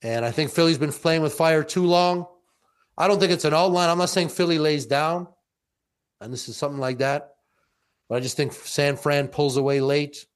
[0.03, 2.27] And I think Philly's been playing with fire too long.
[2.97, 3.89] I don't think it's an outline.
[3.89, 5.27] I'm not saying Philly lays down,
[6.21, 7.31] and this is something like that.
[8.09, 10.27] But I just think San Fran pulls away late.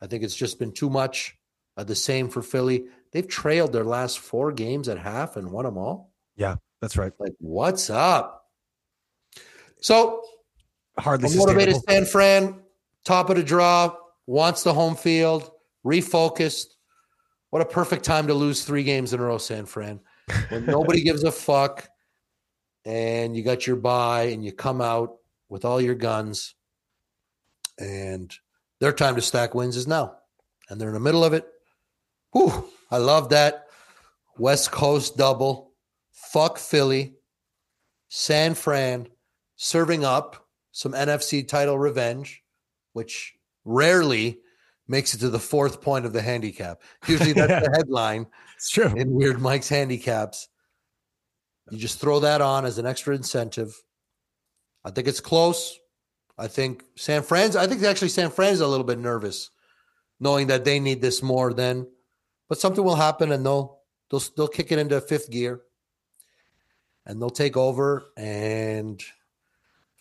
[0.00, 1.36] I think it's just been too much.
[1.76, 2.84] Uh, the same for Philly.
[3.12, 6.12] They've trailed their last four games at half and won them all.
[6.36, 7.12] Yeah, that's right.
[7.18, 8.46] Like, what's up?
[9.80, 10.22] So
[10.98, 11.76] Hardly a motivated.
[11.88, 12.60] San Fran,
[13.04, 15.50] top of the draw, wants the home field,
[15.84, 16.66] refocused.
[17.50, 20.00] What a perfect time to lose three games in a row, San Fran.
[20.48, 21.88] When nobody gives a fuck
[22.84, 25.16] and you got your buy and you come out
[25.48, 26.54] with all your guns
[27.78, 28.32] and
[28.78, 30.16] their time to stack wins is now.
[30.68, 31.46] And they're in the middle of it.
[32.32, 33.66] Whew, I love that.
[34.38, 35.72] West Coast double.
[36.12, 37.16] Fuck Philly.
[38.08, 39.08] San Fran
[39.56, 42.44] serving up some NFC title revenge,
[42.92, 43.34] which
[43.64, 44.38] rarely
[44.90, 46.82] makes it to the fourth point of the handicap.
[47.06, 48.26] Usually that's the headline
[48.56, 48.92] It's true.
[48.96, 50.48] in Weird Mike's handicaps.
[51.70, 53.80] You just throw that on as an extra incentive.
[54.84, 55.78] I think it's close.
[56.36, 59.50] I think San Fran's, I think actually San Fran's a little bit nervous
[60.18, 61.86] knowing that they need this more than,
[62.48, 63.78] but something will happen and they'll,
[64.10, 65.60] they'll, they'll kick it into fifth gear
[67.06, 69.00] and they'll take over and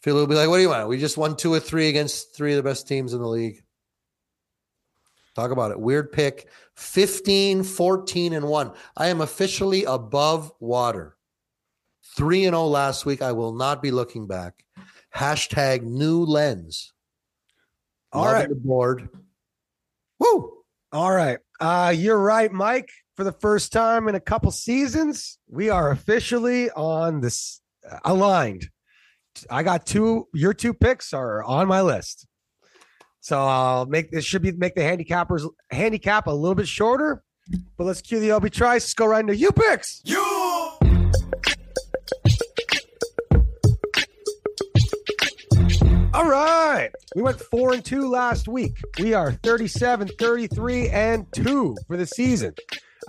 [0.01, 0.87] Philly will be like, what do you want?
[0.87, 3.61] We just won two or three against three of the best teams in the league.
[5.39, 5.79] Talk about it.
[5.79, 6.49] Weird pick.
[6.75, 8.71] 15, 14, and 1.
[8.97, 11.15] I am officially above water.
[12.17, 13.21] 3 and 0 last week.
[13.21, 14.65] I will not be looking back.
[15.15, 16.91] Hashtag new lens.
[18.11, 18.49] All Loving right.
[18.49, 19.09] The board.
[20.19, 20.57] Woo.
[20.91, 21.37] All right.
[21.61, 22.89] Uh, you're right, Mike.
[23.15, 28.67] For the first time in a couple seasons, we are officially on this uh, aligned.
[29.49, 30.27] I got two.
[30.33, 32.27] Your two picks are on my list.
[33.29, 37.23] So I'll make this should be make the handicappers handicap a little bit shorter.
[37.77, 38.81] But let's cue the LB Trice.
[38.81, 40.01] Let's go right into you picks.
[40.03, 40.17] You.
[46.11, 46.89] All right.
[47.15, 48.73] We went four and two last week.
[48.99, 52.55] We are 37, 33, and two for the season.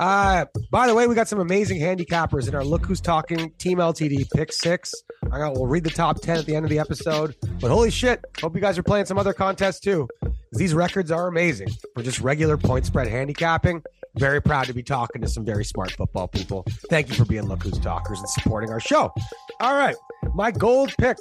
[0.00, 3.76] Uh, by the way, we got some amazing handicappers in our Look Who's Talking Team
[3.76, 4.94] LTD pick six.
[5.30, 7.36] I got, we'll read the top 10 at the end of the episode.
[7.60, 10.08] But holy shit, hope you guys are playing some other contests too.
[10.52, 13.82] These records are amazing for just regular point spread handicapping.
[14.16, 16.64] Very proud to be talking to some very smart football people.
[16.88, 19.12] Thank you for being Look Who's Talkers and supporting our show.
[19.60, 19.96] All right.
[20.34, 21.18] My gold pick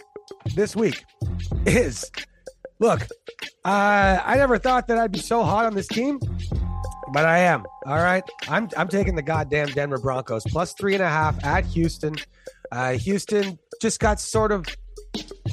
[0.56, 1.04] this week
[1.66, 2.10] is
[2.80, 3.02] look,
[3.66, 6.18] uh, I never thought that I'd be so hot on this team,
[7.12, 7.66] but I am.
[7.86, 8.24] All right.
[8.48, 12.16] I'm I'm taking the goddamn Denver Broncos plus three and a half at Houston.
[12.72, 14.66] Uh, Houston just got sort of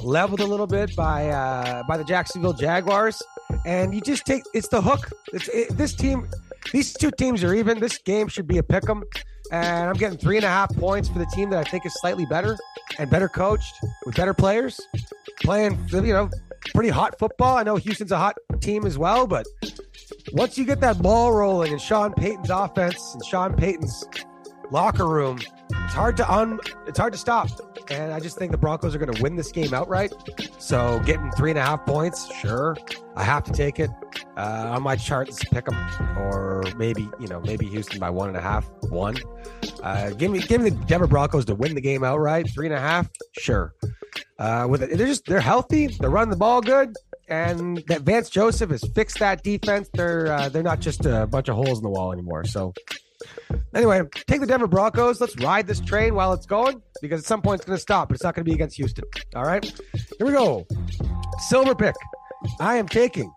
[0.03, 3.21] leveled a little bit by uh, by the Jacksonville Jaguars,
[3.65, 5.09] and you just take it's the hook.
[5.33, 6.27] It's it, this team.
[6.73, 7.79] These two teams are even.
[7.79, 9.03] This game should be a pick 'em,
[9.51, 11.93] and I'm getting three and a half points for the team that I think is
[12.01, 12.57] slightly better
[12.99, 13.73] and better coached
[14.05, 14.79] with better players,
[15.41, 16.29] playing you know
[16.73, 17.57] pretty hot football.
[17.57, 19.45] I know Houston's a hot team as well, but
[20.33, 24.05] once you get that ball rolling in Sean Payton's offense and Sean Payton's
[24.71, 27.49] locker room, it's hard to un it's hard to stop.
[27.89, 30.11] And I just think the Broncos are going to win this game outright.
[30.57, 32.75] So getting three and a half points, sure,
[33.15, 33.89] I have to take it.
[34.35, 35.75] Uh, on my chart, let's pick them,
[36.17, 39.15] or maybe you know maybe Houston by one and a half, one.
[39.81, 42.75] Uh, give me give me the Denver Broncos to win the game outright, three and
[42.75, 43.09] a half,
[43.39, 43.73] sure.
[44.39, 46.93] Uh, with it, they're just they're healthy, they're running the ball good,
[47.27, 49.89] and that Vance Joseph has fixed that defense.
[49.93, 52.45] They're uh, they're not just a bunch of holes in the wall anymore.
[52.45, 52.73] So
[53.73, 55.19] anyway, take the Denver Broncos.
[55.19, 58.09] Let's ride this train while it's going because at some point it's going to stop,
[58.09, 59.03] but it's not going to be against Houston.
[59.35, 59.63] All right,
[60.17, 60.65] here we go.
[61.47, 61.95] Silver pick.
[62.59, 63.31] I am taking.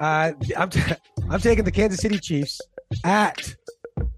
[0.00, 0.82] Uh, I'm t-
[1.30, 2.60] I'm taking the Kansas City Chiefs
[3.04, 3.54] at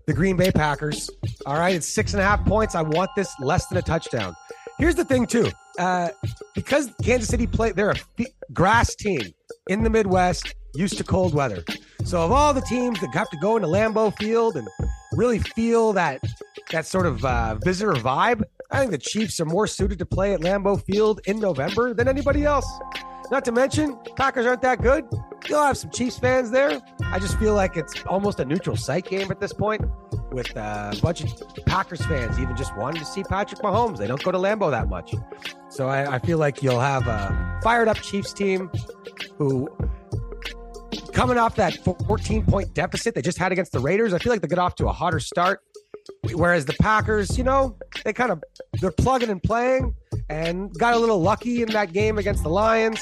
[0.07, 1.11] the Green Bay Packers.
[1.45, 2.75] All right, it's six and a half points.
[2.75, 4.35] I want this less than a touchdown.
[4.79, 5.51] Here's the thing, too.
[5.79, 6.09] Uh,
[6.55, 9.21] because Kansas City play, they're a f- grass team
[9.69, 11.65] in the Midwest, used to cold weather.
[12.05, 14.69] So of all the teams that have to go into Lambeau Field and
[15.13, 16.21] really feel that
[16.71, 20.35] that sort of uh, visitor vibe, I think the Chiefs are more suited to play
[20.35, 22.67] at Lambeau Field in November than anybody else.
[23.31, 25.05] Not to mention, Packers aren't that good.
[25.49, 26.81] You'll have some Chiefs fans there.
[27.05, 29.83] I just feel like it's almost a neutral site game at this point,
[30.33, 33.99] with a bunch of Packers fans even just wanting to see Patrick Mahomes.
[33.99, 35.15] They don't go to Lambeau that much,
[35.69, 38.71] so I, I feel like you'll have a fired up Chiefs team
[39.39, 39.69] who
[41.13, 44.13] coming off that 14 point deficit they just had against the Raiders.
[44.13, 45.63] I feel like they get off to a hotter start.
[46.33, 48.43] Whereas the Packers, you know, they kind of
[48.81, 49.95] they're plugging and playing
[50.29, 53.01] and got a little lucky in that game against the Lions.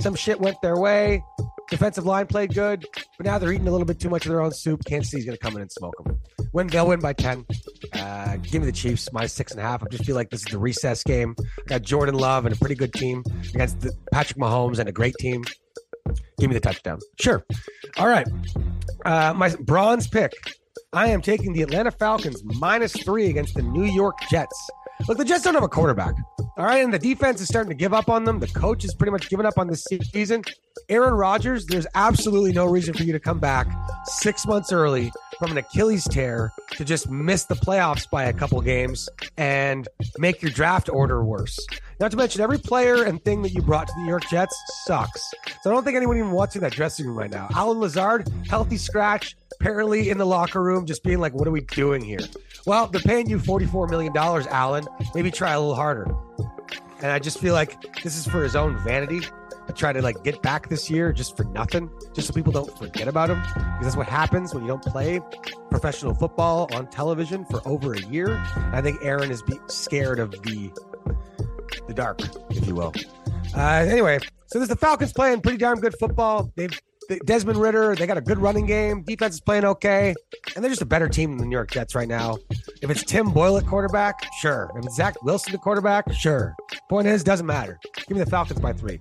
[0.00, 1.22] Some shit went their way.
[1.70, 2.84] Defensive line played good,
[3.16, 4.84] but now they're eating a little bit too much of their own soup.
[4.84, 6.20] Kansas City's going to come in and smoke them.
[6.52, 7.46] Win, they'll win by 10.
[7.94, 9.82] Uh, give me the Chiefs my six and a half.
[9.82, 11.34] I just feel like this is the recess game.
[11.40, 13.24] I got Jordan Love and a pretty good team
[13.54, 15.44] against the Patrick Mahomes and a great team.
[16.38, 16.98] Give me the touchdown.
[17.18, 17.42] Sure.
[17.96, 18.26] All right.
[19.06, 20.32] Uh, my bronze pick.
[20.94, 24.70] I am taking the Atlanta Falcons minus three against the New York Jets.
[25.08, 26.14] Look, the Jets don't have a quarterback.
[26.58, 26.84] All right.
[26.84, 28.40] And the defense is starting to give up on them.
[28.40, 30.42] The coach is pretty much giving up on this season.
[30.90, 33.68] Aaron Rodgers, there's absolutely no reason for you to come back
[34.04, 38.60] six months early from an Achilles tear to just miss the playoffs by a couple
[38.60, 39.88] games and
[40.18, 41.58] make your draft order worse.
[42.02, 44.60] Not to mention, every player and thing that you brought to the New York Jets
[44.84, 45.32] sucks.
[45.62, 47.46] So I don't think anyone even wants in that dressing room right now.
[47.54, 51.60] Allen Lazard, healthy scratch, apparently in the locker room, just being like, what are we
[51.60, 52.18] doing here?
[52.66, 54.84] Well, they're paying you $44 million, Allen.
[55.14, 56.12] Maybe try a little harder.
[56.98, 59.20] And I just feel like this is for his own vanity
[59.68, 62.76] to try to like get back this year just for nothing, just so people don't
[62.76, 63.40] forget about him.
[63.40, 65.20] Because that's what happens when you don't play
[65.70, 68.42] professional football on television for over a year.
[68.72, 70.72] I think Aaron is scared of the
[71.86, 72.92] the dark, if you will.
[73.56, 76.50] Uh, anyway, so there's the Falcons playing pretty darn good football.
[76.56, 76.78] They've
[77.24, 79.02] Desmond Ridder, they got a good running game.
[79.02, 80.14] Defense is playing okay,
[80.54, 82.38] and they're just a better team than the New York Jets right now.
[82.80, 84.70] If it's Tim Boyle at quarterback, sure.
[84.76, 86.54] If it's Zach Wilson at quarterback, sure.
[86.88, 87.78] Point is, doesn't matter.
[88.08, 89.00] Give me the Falcons by three.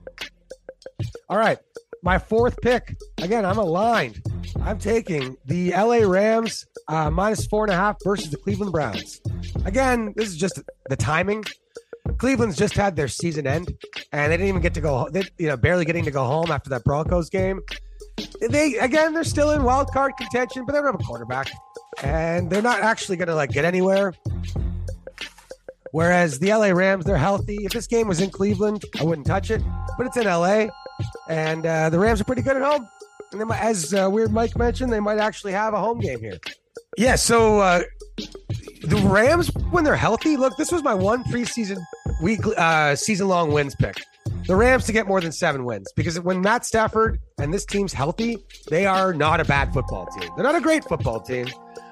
[1.30, 1.58] All right,
[2.04, 2.96] my fourth pick.
[3.22, 4.22] Again, I'm aligned.
[4.62, 9.22] I'm taking the LA Rams uh, minus four and a half versus the Cleveland Browns.
[9.66, 11.44] Again, this is just the timing.
[12.18, 13.74] Cleveland's just had their season end,
[14.12, 15.10] and they didn't even get to go.
[15.10, 17.62] They, you know, barely getting to go home after that Broncos game.
[18.42, 21.52] They again, they're still in wild card contention, but they don't have a quarterback,
[22.04, 24.14] and they're not actually going to like get anywhere.
[25.92, 27.66] Whereas the LA Rams, they're healthy.
[27.66, 29.62] If this game was in Cleveland, I wouldn't touch it,
[29.98, 30.68] but it's in LA.
[31.28, 32.88] and uh, the Rams are pretty good at home.
[33.34, 36.38] And might, as uh, Weird Mike mentioned, they might actually have a home game here.
[36.98, 37.82] Yeah, so uh,
[38.84, 41.78] the Rams, when they're healthy, look, this was my one preseason
[42.22, 44.02] week, uh, season long wins pick.
[44.48, 47.94] The Rams to get more than seven wins because when Matt Stafford and this team's
[47.94, 48.38] healthy,
[48.70, 50.30] they are not a bad football team.
[50.36, 51.48] They're not a great football team,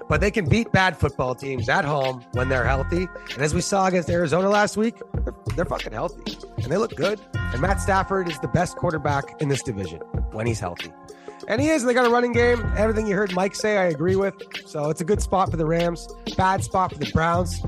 [0.08, 3.08] but they can beat bad football teams at home when they're healthy.
[3.34, 6.96] And as we saw against Arizona last week, they're, they're fucking healthy and they look
[6.96, 7.20] good.
[7.34, 10.00] And Matt Stafford is the best quarterback in this division
[10.32, 10.92] when he's healthy.
[11.48, 11.84] And he is.
[11.84, 12.62] They got a running game.
[12.78, 14.36] Everything you heard Mike say, I agree with.
[14.66, 16.08] So it's a good spot for the Rams.
[16.38, 17.60] Bad spot for the Browns.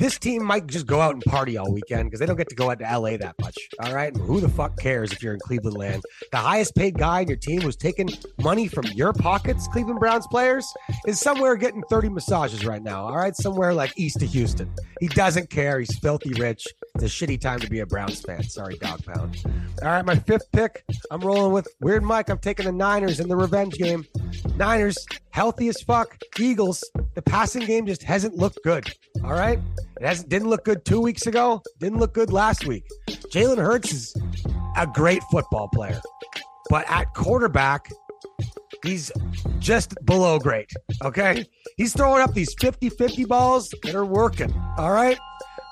[0.00, 2.54] This team might just go out and party all weekend because they don't get to
[2.54, 3.54] go out to LA that much.
[3.84, 4.10] All right.
[4.10, 6.02] And who the fuck cares if you're in Cleveland land?
[6.32, 8.08] The highest paid guy in your team who's taking
[8.40, 10.66] money from your pockets, Cleveland Browns players,
[11.06, 13.04] is somewhere getting 30 massages right now.
[13.04, 13.36] All right.
[13.36, 14.72] Somewhere like east of Houston.
[15.00, 15.78] He doesn't care.
[15.78, 16.66] He's filthy rich.
[16.94, 18.42] It's a shitty time to be a Browns fan.
[18.44, 19.36] Sorry, dog pound.
[19.82, 20.04] All right.
[20.06, 20.82] My fifth pick.
[21.10, 22.30] I'm rolling with Weird Mike.
[22.30, 24.06] I'm taking the Niners in the revenge game.
[24.56, 24.96] Niners,
[25.28, 26.16] healthy as fuck.
[26.38, 26.82] Eagles,
[27.14, 28.90] the passing game just hasn't looked good.
[29.22, 29.58] All right.
[30.00, 31.62] It hasn't didn't look good two weeks ago.
[31.78, 32.84] Didn't look good last week.
[33.06, 34.16] Jalen Hurts is
[34.74, 36.00] a great football player,
[36.70, 37.90] but at quarterback,
[38.82, 39.12] he's
[39.58, 40.70] just below great.
[41.04, 41.44] Okay.
[41.76, 44.50] He's throwing up these 50 50 balls that are working.
[44.78, 45.18] All right.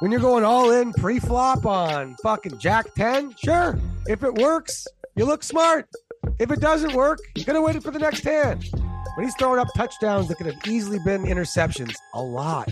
[0.00, 3.78] When you're going all in pre flop on fucking Jack 10, sure.
[4.08, 5.88] If it works, you look smart.
[6.38, 8.68] If it doesn't work, you could have waited for the next hand.
[9.18, 12.70] But he's throwing up touchdowns that could have easily been interceptions a lot.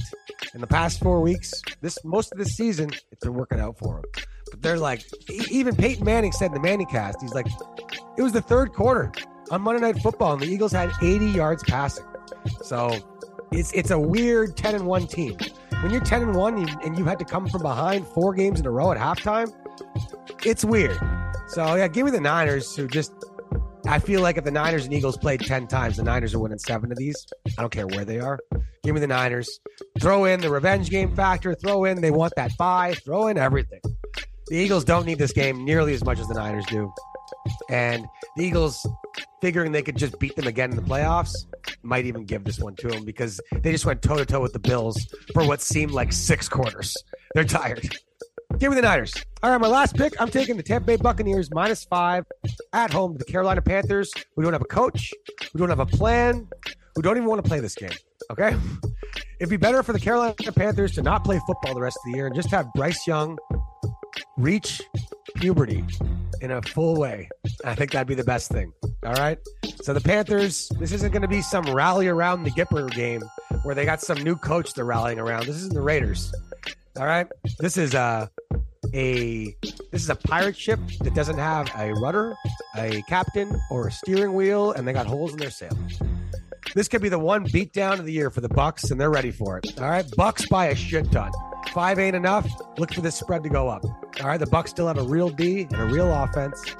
[0.54, 3.96] In the past four weeks, this most of this season, it's been working out for
[3.96, 4.04] him.
[4.52, 5.02] But they're like,
[5.50, 7.48] even Peyton Manning said in the ManningCast, he's like,
[8.16, 9.10] it was the third quarter
[9.50, 12.04] on Monday Night Football, and the Eagles had 80 yards passing.
[12.62, 12.96] So
[13.50, 15.36] it's it's a weird 10 and 1 team.
[15.82, 18.66] When you're 10 and 1 and you had to come from behind four games in
[18.66, 19.52] a row at halftime,
[20.44, 20.96] it's weird.
[21.48, 23.12] So yeah, give me the Niners who just
[23.88, 26.58] I feel like if the Niners and Eagles played 10 times, the Niners are winning
[26.58, 27.16] seven of these.
[27.56, 28.38] I don't care where they are.
[28.82, 29.60] Give me the Niners.
[30.00, 31.54] Throw in the revenge game factor.
[31.54, 32.94] Throw in they want that bye.
[33.04, 33.80] Throw in everything.
[34.48, 36.92] The Eagles don't need this game nearly as much as the Niners do.
[37.70, 38.06] And
[38.36, 38.86] the Eagles,
[39.40, 41.34] figuring they could just beat them again in the playoffs,
[41.82, 44.52] might even give this one to them because they just went toe to toe with
[44.52, 44.98] the Bills
[45.32, 46.96] for what seemed like six quarters.
[47.34, 47.96] They're tired.
[48.58, 49.14] Give me the Niners.
[49.42, 50.18] All right, my last pick.
[50.18, 52.24] I'm taking the Tampa Bay Buccaneers minus five
[52.72, 54.10] at home to the Carolina Panthers.
[54.34, 55.12] We don't have a coach.
[55.52, 56.48] We don't have a plan.
[56.96, 57.90] We don't even want to play this game.
[58.30, 58.56] Okay.
[59.38, 62.16] It'd be better for the Carolina Panthers to not play football the rest of the
[62.16, 63.38] year and just have Bryce Young
[64.38, 64.80] reach
[65.34, 65.84] puberty
[66.40, 67.28] in a full way.
[67.64, 68.72] I think that'd be the best thing.
[69.04, 69.38] All right.
[69.82, 73.22] So the Panthers, this isn't going to be some rally around the Gipper game
[73.64, 75.46] where they got some new coach they're rallying around.
[75.46, 76.32] This isn't the Raiders.
[76.98, 77.26] All right.
[77.58, 78.30] This is a
[78.94, 79.54] a
[79.92, 82.34] this is a pirate ship that doesn't have a rudder,
[82.76, 85.76] a captain, or a steering wheel, and they got holes in their sail.
[86.74, 89.30] This could be the one beatdown of the year for the Bucs, and they're ready
[89.30, 89.78] for it.
[89.80, 91.32] All right, Bucs by a shit ton.
[91.72, 92.48] Five ain't enough.
[92.78, 93.84] Look for this spread to go up.
[93.84, 96.74] All right, the Bucs still have a real D and a real offense,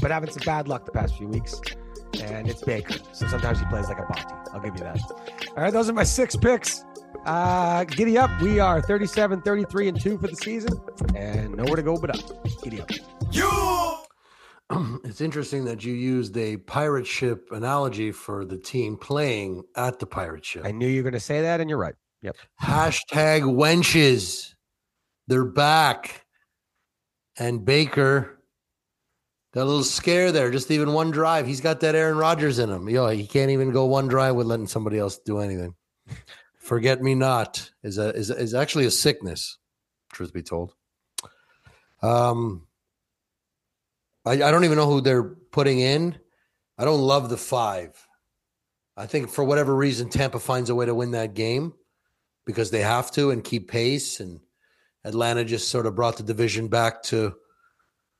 [0.00, 1.60] but having some bad luck the past few weeks.
[2.20, 4.24] And it's Baker, so sometimes he plays like a body.
[4.52, 5.00] I'll give you that.
[5.56, 6.84] All right, those are my six picks.
[7.24, 8.30] Uh, giddy up.
[8.40, 10.72] We are 37, 33, and 2 for the season,
[11.14, 12.62] and nowhere to go but up.
[12.62, 12.90] Giddy up.
[13.32, 13.96] You!
[15.04, 20.06] It's interesting that you used a pirate ship analogy for the team playing at the
[20.06, 20.64] pirate ship.
[20.64, 21.94] I knew you were going to say that, and you're right.
[22.22, 22.36] Yep.
[22.60, 24.54] Hashtag wenches.
[25.28, 26.26] They're back.
[27.38, 28.40] And Baker
[29.54, 30.50] got a little scare there.
[30.50, 31.46] Just even one drive.
[31.46, 32.88] He's got that Aaron Rodgers in him.
[32.88, 35.74] Yo, he can't even go one drive with letting somebody else do anything.
[36.66, 39.56] Forget me not is a is, is actually a sickness,
[40.12, 40.74] truth be told.
[42.02, 42.66] Um
[44.24, 46.18] I, I don't even know who they're putting in.
[46.76, 47.92] I don't love the five.
[48.96, 51.72] I think for whatever reason, Tampa finds a way to win that game
[52.44, 54.18] because they have to and keep pace.
[54.18, 54.40] And
[55.04, 57.34] Atlanta just sort of brought the division back to,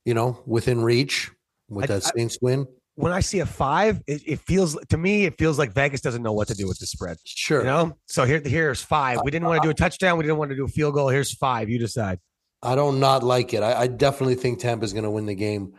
[0.05, 1.33] you know, within reach
[1.69, 2.69] with I- that I- Saints win.
[2.97, 6.23] When I see a five, it, it feels to me, it feels like Vegas doesn't
[6.23, 7.19] know what to do with the spread.
[7.25, 7.61] Sure.
[7.61, 9.21] You know, so here, here's five.
[9.23, 10.17] We didn't want to do a touchdown.
[10.17, 11.09] We didn't want to do a field goal.
[11.09, 11.69] Here's five.
[11.69, 12.21] You decide.
[12.63, 13.63] I don't not like it.
[13.63, 15.75] I, I definitely think Tampa's going to win the game.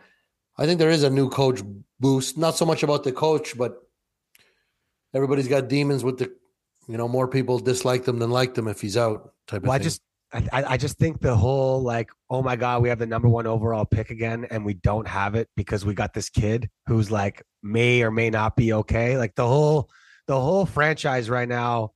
[0.56, 1.60] I think there is a new coach
[1.98, 2.38] boost.
[2.38, 3.76] Not so much about the coach, but
[5.12, 6.32] everybody's got demons with the,
[6.86, 9.32] you know, more people dislike them than like them if he's out.
[9.48, 10.00] Type of Well, I just,
[10.32, 13.46] I, I just think the whole like, oh my god, we have the number one
[13.46, 17.42] overall pick again, and we don't have it because we got this kid who's like
[17.62, 19.16] may or may not be okay.
[19.16, 19.88] Like the whole,
[20.26, 21.92] the whole franchise right now,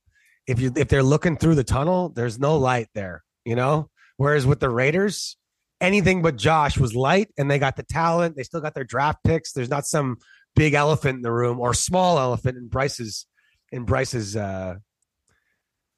[0.47, 3.23] if you if they're looking through the tunnel, there's no light there.
[3.45, 3.89] You know.
[4.17, 5.37] Whereas with the Raiders,
[5.81, 8.35] anything but Josh was light, and they got the talent.
[8.35, 9.51] They still got their draft picks.
[9.53, 10.17] There's not some
[10.55, 13.25] big elephant in the room or small elephant in Bryce's
[13.71, 14.75] in Bryce's uh,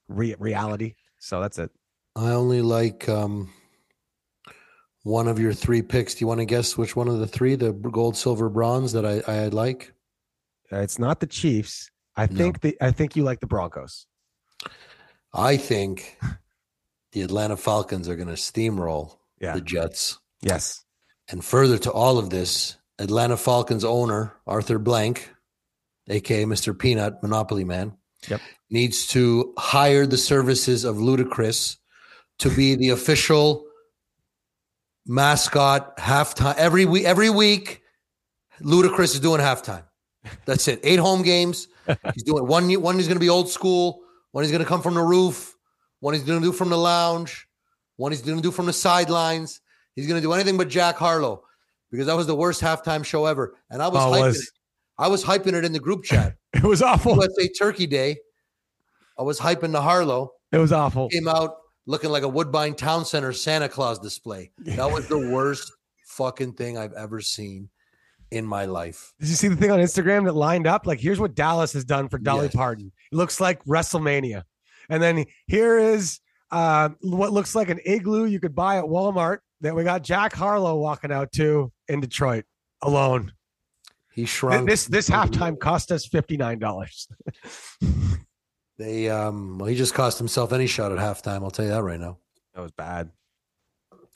[0.07, 0.95] re- reality.
[1.19, 1.71] So that's it.
[2.15, 3.49] I only like um,
[5.03, 6.15] one of your three picks.
[6.15, 9.05] Do you want to guess which one of the three, the gold, silver, bronze, that
[9.05, 9.93] I, I like?
[10.71, 11.91] Uh, it's not the Chiefs.
[12.15, 12.37] I No.
[12.37, 14.07] think the I think you like the Broncos.
[15.33, 16.17] I think
[17.11, 19.53] the Atlanta Falcons are going to steamroll Yeah.
[19.53, 20.17] the Jets.
[20.41, 20.85] Yes.
[21.29, 25.29] And further to all of this, Atlanta Falcons owner Arthur Blank,
[26.07, 26.77] aka Mr.
[26.77, 27.97] Peanut, Monopoly Man,
[28.29, 28.39] Yep.
[28.69, 31.77] needs to hire the services of Ludacris
[32.39, 33.65] to be the official
[35.05, 37.05] mascot halftime every week.
[37.05, 37.81] Every week,
[38.61, 39.83] Ludacris is doing halftime.
[40.45, 40.79] That's it.
[40.83, 41.67] Eight home games.
[42.13, 42.71] He's doing one.
[42.81, 44.01] One is going to be old school.
[44.31, 45.55] One he's going to come from the roof.
[45.99, 47.47] One he's going to do from the lounge.
[47.97, 49.61] One he's going to do from the sidelines.
[49.95, 51.43] He's going to do anything but Jack Harlow
[51.91, 53.55] because that was the worst halftime show ever.
[53.69, 54.41] And I was Oh, hyping was.
[54.41, 54.49] it.
[54.97, 56.35] I was hyping it in the group chat.
[56.55, 57.15] It was awful.
[57.15, 58.15] USA Turkey Day.
[59.19, 60.31] I was hyping the Harlow.
[60.53, 61.09] It was awful.
[61.09, 64.51] Came out looking like a Woodbine Town Center Santa Claus display.
[64.59, 65.71] That was the worst
[66.05, 67.69] fucking thing I've ever seen
[68.31, 69.13] in my life.
[69.19, 70.87] Did you see the thing on Instagram that lined up?
[70.87, 72.55] Like, here's what Dallas has done for Dolly Yes.
[72.55, 72.91] Parton.
[73.11, 74.43] It looks like WrestleMania.
[74.89, 76.19] And then here is
[76.51, 80.33] uh, what looks like an igloo you could buy at Walmart that we got Jack
[80.33, 82.45] Harlow walking out to in Detroit
[82.81, 83.31] alone.
[84.13, 84.69] He shrunk.
[84.69, 87.07] This this halftime cost us fifty nine dollars.
[88.77, 91.83] They um well, he just cost himself any shot at halftime, I'll tell you that
[91.83, 92.17] right now.
[92.53, 93.11] That was bad.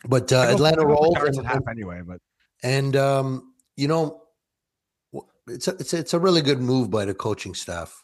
[0.05, 2.19] But uh, Atlanta rolled at and, half anyway, but
[2.63, 4.21] and um, you know
[5.47, 8.03] it's a, it's a, it's a really good move by the coaching staff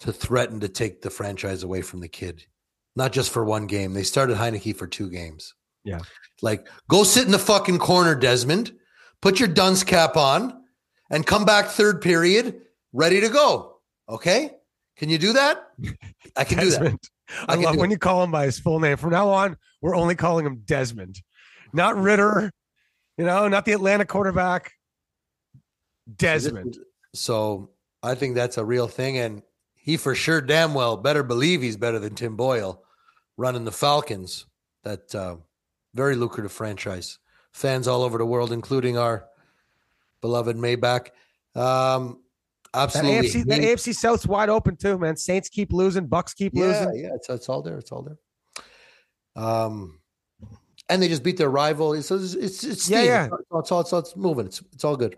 [0.00, 2.44] to threaten to take the franchise away from the kid.
[2.96, 3.94] Not just for one game.
[3.94, 5.54] They started Heinicke for two games.
[5.84, 6.00] Yeah.
[6.42, 8.72] Like go sit in the fucking corner, Desmond.
[9.20, 10.62] Put your dunce cap on
[11.10, 12.62] and come back third period
[12.92, 13.78] ready to go.
[14.08, 14.50] Okay?
[15.02, 15.66] Can you do that?
[16.36, 16.96] I can do that.
[17.48, 17.94] I, I love when it.
[17.94, 18.96] you call him by his full name.
[18.96, 21.20] From now on, we're only calling him Desmond,
[21.72, 22.52] not Ridder.
[23.18, 24.74] You know, not the Atlanta quarterback.
[26.14, 26.78] Desmond.
[27.14, 29.18] So I think that's a real thing.
[29.18, 29.42] And
[29.74, 32.84] he for sure damn well better believe he's better than Tim Boyle
[33.36, 34.46] running the Falcons.
[34.84, 35.38] That uh,
[35.94, 37.18] very lucrative franchise.
[37.50, 39.24] Fans all over the world, including our
[40.20, 41.08] beloved Maybach.
[41.56, 42.20] Um,
[42.72, 43.28] That absolutely.
[43.28, 45.16] AFC, that AFC South's wide open too, man.
[45.16, 47.04] Saints keep losing, Bucs keep yeah, losing.
[47.04, 47.78] yeah, it's, it's all there.
[47.78, 49.44] It's all there.
[49.44, 50.00] Um,
[50.88, 51.92] and they just beat their rival.
[51.92, 53.24] It's it's it's, it's Yeah, yeah.
[53.24, 54.46] It's, all, it's all it's all it's moving.
[54.46, 55.16] It's it's all good.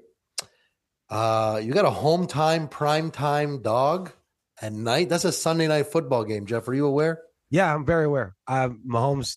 [1.09, 4.13] Uh, you got a home time, prime time dog
[4.61, 5.09] at night.
[5.09, 6.47] That's a Sunday night football game.
[6.47, 7.23] Jeff, are you aware?
[7.51, 8.35] Yeah, I'm very aware.
[8.47, 9.37] Uh, Mahomes.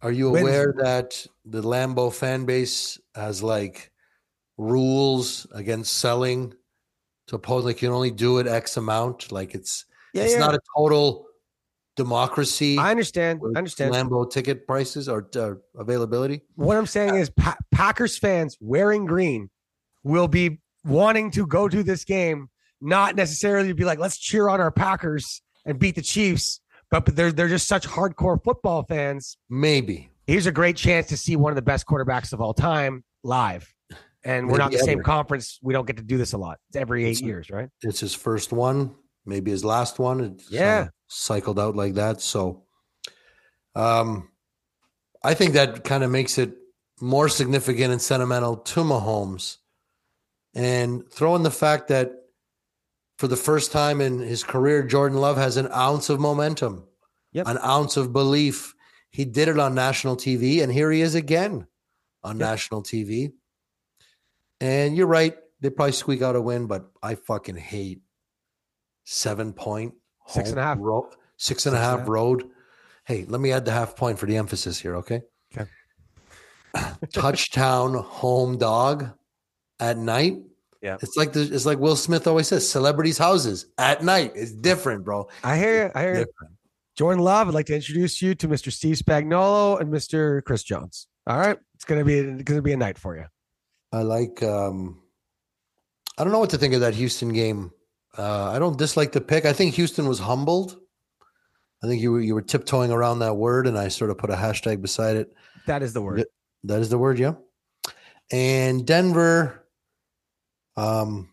[0.00, 0.46] Are you Wins.
[0.48, 3.92] aware that the Lambeau fan base has like
[4.58, 6.54] rules against selling
[7.32, 9.32] to oppose like you can only do it X amount?
[9.32, 10.38] Like it's Yeah, it's yeah.
[10.38, 11.26] not a total
[11.96, 12.78] democracy.
[12.78, 13.40] I understand.
[13.54, 13.94] I understand.
[13.94, 16.42] Lambeau ticket prices or uh, availability.
[16.54, 19.50] What I'm saying is, pa- Packers fans wearing green
[20.04, 22.48] will be wanting to go to this game,
[22.80, 26.60] not necessarily be like, let's cheer on our Packers and beat the Chiefs,
[26.90, 29.36] but, but they're they're just such hardcore football fans.
[29.48, 30.10] Maybe.
[30.26, 33.72] Here's a great chance to see one of the best quarterbacks of all time live.
[34.24, 35.58] And we're not the same conference.
[35.62, 36.58] We don't get to do this a lot.
[36.68, 37.68] It's every eight It's- years, right?
[37.82, 38.94] It's his first one,
[39.26, 40.20] maybe his last one.
[40.20, 40.88] It's Yeah.
[41.08, 42.20] cycled out like that.
[42.20, 42.64] So
[43.74, 44.28] um
[45.24, 46.56] I think that kind of makes it
[47.00, 49.58] more significant and sentimental to Mahomes.
[50.54, 52.12] And throw in the fact that
[53.18, 56.86] for the first time in his career, Jordan Love has an ounce of momentum,
[57.32, 57.46] Yep.
[57.46, 58.74] an ounce of belief.
[59.10, 61.66] He did it on national TV, and here he is again
[62.24, 62.48] on Yep.
[62.48, 63.32] national TV.
[64.62, 68.00] And you're right, they probably squeak out a win, but I fucking hate
[69.04, 69.94] seven point
[70.28, 72.08] Six and a ro- six and a Six and a half half.
[72.08, 72.44] road.
[73.04, 75.22] Hey, let me add the half point for the emphasis here, okay?
[75.52, 75.68] Okay.
[77.12, 79.10] Touchdown home dog
[79.80, 80.36] at night.
[80.80, 80.96] Yeah.
[81.02, 84.32] It's like the, it's like Will Smith always says, celebrities' houses at night.
[84.36, 85.28] It's different, bro.
[85.42, 85.90] I hear you.
[85.94, 86.18] I hear you.
[86.26, 86.54] Different.
[86.96, 88.70] Jordan Love, I'd like to introduce you to Mr.
[88.70, 90.44] Steve Spagnuolo and Mr.
[90.44, 91.08] Chris Jones.
[91.26, 91.58] All right.
[91.74, 93.24] It's gonna be it's gonna be a night for you.
[93.92, 95.00] I like um
[96.18, 97.70] I don't know what to think of that Houston game.
[98.16, 99.44] Uh I don't dislike the pick.
[99.44, 100.78] I think Houston was humbled.
[101.82, 104.30] I think you were you were tiptoeing around that word and I sort of put
[104.30, 105.34] a hashtag beside it.
[105.66, 106.24] That is the word.
[106.64, 107.34] That is the word, yeah.
[108.30, 109.66] And Denver
[110.76, 111.28] um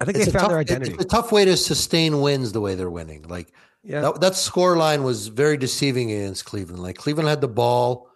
[0.00, 0.96] I think it's they found tough, their it's identity.
[0.98, 3.22] a tough way to sustain wins the way they're winning.
[3.28, 3.52] Like
[3.84, 4.00] Yeah.
[4.00, 6.82] that, that score line was very deceiving against Cleveland.
[6.82, 8.08] Like Cleveland had the ball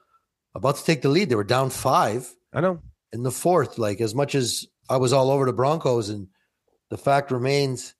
[0.57, 1.28] about to take the lead.
[1.28, 2.80] They were down five I know.
[3.13, 3.79] In the fourth.
[3.79, 6.29] Like as much as I was all over the Broncos, and
[6.91, 7.95] the fact remains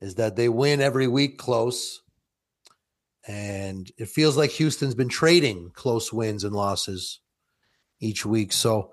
[0.00, 2.02] is that they win every week close.
[3.28, 7.20] And it feels like Houston's been trading close wins and losses
[8.00, 8.52] each week.
[8.52, 8.92] So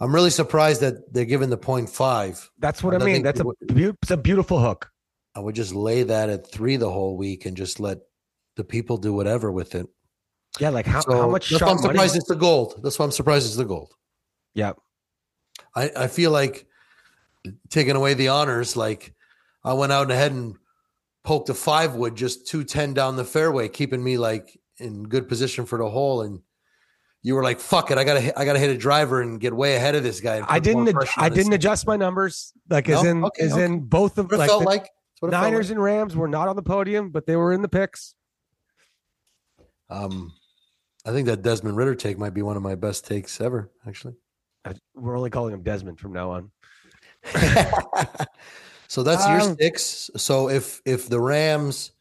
[0.00, 2.50] I'm really surprised that they're giving the point five.
[2.58, 3.22] That's what I, I mean.
[3.22, 3.56] That's a would-
[4.02, 4.90] it's a beautiful hook.
[5.34, 7.98] I would just lay that at three the whole week and just let
[8.56, 9.86] the people do whatever with it.
[10.60, 11.94] Yeah, like how, So how much That's why I'm sharp money?
[11.98, 12.80] surprised it's the gold.
[12.82, 13.92] That's why I'm surprised it's the gold.
[14.54, 14.74] Yeah,
[15.76, 16.66] I, I feel like
[17.70, 19.14] taking away the honors, like
[19.64, 20.56] I went out ahead and
[21.24, 25.66] poked a five wood just 210 down the fairway, keeping me like in good position
[25.66, 26.22] for the hole.
[26.22, 26.40] And
[27.22, 27.98] you were like, fuck it.
[27.98, 30.44] I gotta hit, I gotta hit a driver and get way ahead of this guy.
[30.48, 30.88] I didn't.
[30.88, 31.56] ad- I didn't guy.
[31.56, 32.52] adjust my numbers.
[32.68, 33.10] Like as No?
[33.10, 33.64] in Okay, as okay.
[33.64, 34.82] in both of That's what it like felt the like.
[34.84, 35.74] It felt Niners like.
[35.76, 38.14] and Rams were not on the podium, but they were in the picks.
[39.90, 40.32] Um,
[41.06, 44.14] I think that Desmond Ridder take might be one of my best takes ever, actually.
[44.64, 46.50] I- We're only calling him Desmond from now on.
[48.88, 50.10] so that's your Um, six.
[50.16, 51.92] So if if the Rams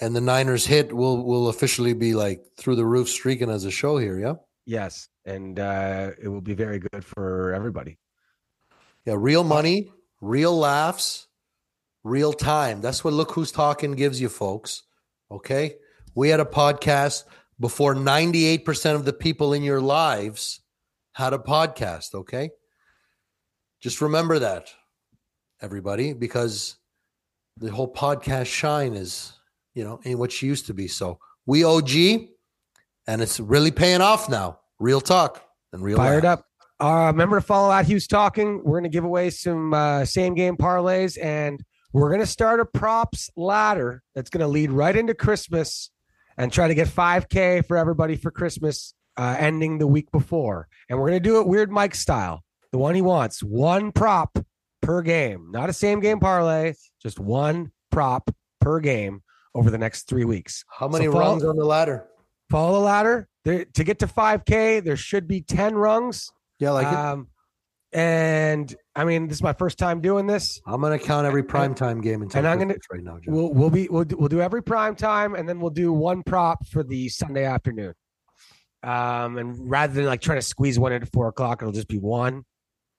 [0.00, 3.70] and the Niners hit, we'll we'll officially be like through the roof streaking as a
[3.70, 4.18] show here.
[4.18, 4.34] Yeah.
[4.64, 7.98] Yes, and uh, it will be very good for everybody.
[9.04, 9.14] Yeah.
[9.18, 9.90] Real money,
[10.20, 11.26] real laughs,
[12.04, 12.80] real time.
[12.80, 14.84] That's what Look Who's Talking gives you, folks.
[15.30, 15.76] Okay.
[16.14, 17.24] We had a podcast
[17.58, 20.60] before 98% of the people in your lives
[21.12, 22.14] had a podcast.
[22.14, 22.50] Okay.
[23.80, 24.72] Just remember that,
[25.60, 26.76] everybody, because
[27.56, 29.32] the whole podcast shine is,
[29.74, 30.86] you know, ain't what she used to be.
[30.88, 31.90] So we OG,
[33.06, 34.60] and it's really paying off now.
[34.78, 36.38] Real talk and real Fired laugh.
[36.38, 36.46] up.
[36.80, 38.58] Uh, remember to follow out Hu's Talking.
[38.64, 42.60] We're going to give away some uh, same game parlays, and we're going to start
[42.60, 45.90] a props ladder that's going to lead right into Christmas
[46.36, 50.68] and try to get 5K for everybody for Christmas, uh, ending the week before.
[50.88, 54.38] And we're going to do it Weird Mike style, the one he wants one prop
[54.80, 59.22] per game, not a same game parlay, just one prop per game
[59.54, 60.64] over the next three weeks.
[60.68, 62.06] How many So follow- rungs on the ladder?
[62.50, 63.28] Follow the ladder.
[63.44, 66.30] There, to get to 5K, there should be 10 rungs.
[66.58, 66.94] Yeah, like it.
[66.94, 67.28] um,
[67.92, 70.60] and I mean, this is my first time doing this.
[70.66, 73.18] I'm gonna count every prime time game until and I'm gonna- right now.
[73.26, 76.22] We'll we'll be we'll do, we'll do every prime time, and then we'll do one
[76.22, 77.94] prop for the Sunday afternoon.
[78.82, 81.98] Um, and rather than like trying to squeeze one into four o'clock, it'll just be
[81.98, 82.44] one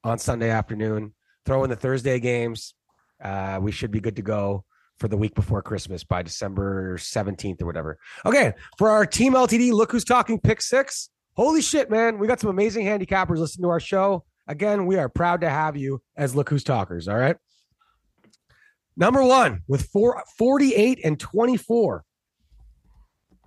[0.03, 1.13] on Sunday afternoon.
[1.45, 2.73] Throw in the Thursday games.
[3.21, 4.63] Uh, we should be good to go
[4.99, 7.97] for the week before Christmas by December 17th or whatever.
[8.25, 11.09] Okay, for our team LTD, look who's talking pick six.
[11.35, 12.19] Holy shit, man.
[12.19, 14.23] We got some amazing handicappers listening to our show.
[14.47, 17.07] Again, we are proud to have you as Look Who's Talkers.
[17.07, 17.37] All right.
[18.95, 22.03] Number one with four, 48 and 24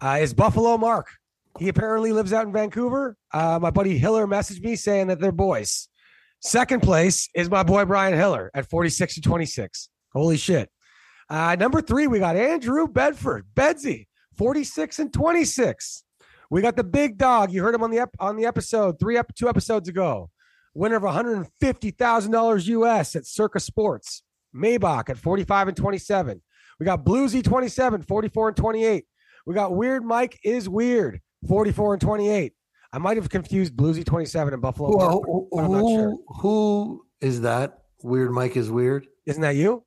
[0.01, 1.09] uh, is Buffalo Mark.
[1.59, 3.17] He apparently lives out in Vancouver.
[3.33, 5.89] Uh, my buddy Hiller messaged me saying that they're boys.
[6.41, 9.89] Second place is my boy Brian Hiller at 46 and 26.
[10.13, 10.71] Holy shit.
[11.29, 16.05] Uh, number three, we got Andrew Bedford, Bedsy, 46 and 26.
[16.51, 17.51] We got the big dog.
[17.51, 20.31] You heard him on the ep- on the episode three ep- two episodes ago.
[20.75, 24.23] Winner of $150,000 US at Circa Sports.
[24.55, 26.43] Maybach at 45 and 27.
[26.79, 29.05] We got Bluesy 27, 44 and 28.
[29.47, 32.53] We got Weird Mike is weird, 44 and 28.
[32.93, 34.91] I might have confused Bluesy 27 and Buffalo.
[34.91, 36.17] Who, Mark, who, but I'm not who- sure.
[36.41, 37.79] who is that?
[38.03, 39.07] Weird Mike is weird.
[39.27, 39.85] Isn't that you?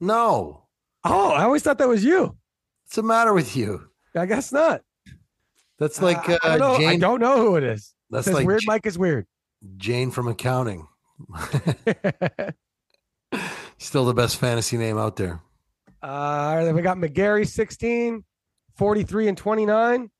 [0.00, 0.62] No,
[1.04, 2.36] Oh, I always thought that was you.
[2.84, 3.88] what's the matter with you?
[4.14, 4.82] I guess not.
[5.78, 7.00] That's like Uh, uh, I, don't know, I Jane.
[7.00, 7.94] don't know who it is.
[8.10, 9.26] That's like Weird J- Mike is weird.
[9.76, 10.86] Jane from accounting.
[13.78, 15.40] Still the best fantasy name out there.
[16.02, 18.24] Uh, then we got McGarry 16,
[18.76, 20.10] 43 and 29.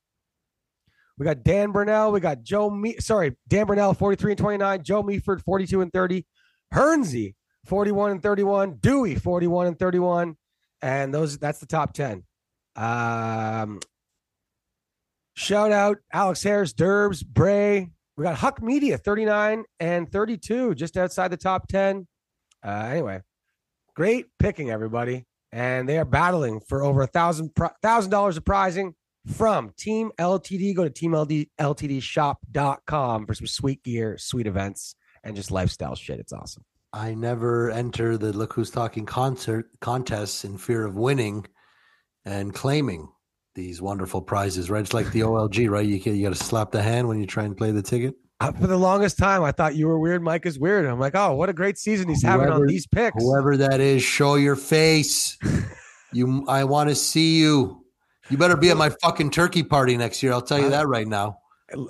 [1.17, 2.11] We got Dan Burnell.
[2.11, 4.83] We got Joe Me sorry, Dan Burnell, 43 and 29.
[4.83, 6.25] Joe Meaford, 42 and 30.
[6.71, 8.77] Hernsey, 41 and 31.
[8.79, 10.35] Dewey, 41 and 31.
[10.81, 12.23] And those that's the top 10.
[12.75, 13.79] Um
[15.35, 17.89] shout out Alex Harris, Derbs, Bray.
[18.15, 22.07] We got Huck Media, 39 and 32, just outside the top 10.
[22.63, 23.21] Uh anyway,
[23.95, 27.51] great picking, everybody and they are battling for over a thousand
[27.81, 28.93] thousand dollars of prizing
[29.27, 30.75] from Team LTD.
[30.75, 36.19] Go to teamltdshop.com for some sweet gear, sweet events, and just lifestyle shit.
[36.19, 36.63] It's awesome.
[36.93, 41.45] I never enter the Look Who's Talking concert contests in fear of winning
[42.25, 43.09] and claiming
[43.55, 44.69] these wonderful prizes.
[44.69, 44.81] Right?
[44.81, 45.85] It's like the OLG, right?
[45.85, 48.15] You you got to slap the hand when you try and play the ticket.
[48.39, 50.21] Uh, for the longest time, I thought you were weird.
[50.21, 50.85] Mike is weird.
[50.85, 53.23] I'm like, oh, what a great season he's having on these picks.
[53.23, 55.39] Whoever that is, show your face.
[56.13, 57.83] you, I want to see you.
[58.29, 60.33] You better be at my fucking turkey party next year.
[60.33, 61.39] I'll tell you that right now.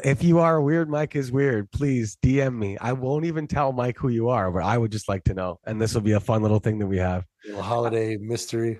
[0.03, 1.71] If you are weird, Mike is weird.
[1.71, 2.77] Please DM me.
[2.79, 5.59] I won't even tell Mike who you are, but I would just like to know.
[5.65, 7.25] And this will be a fun little thing that we have.
[7.45, 8.79] Little holiday mystery.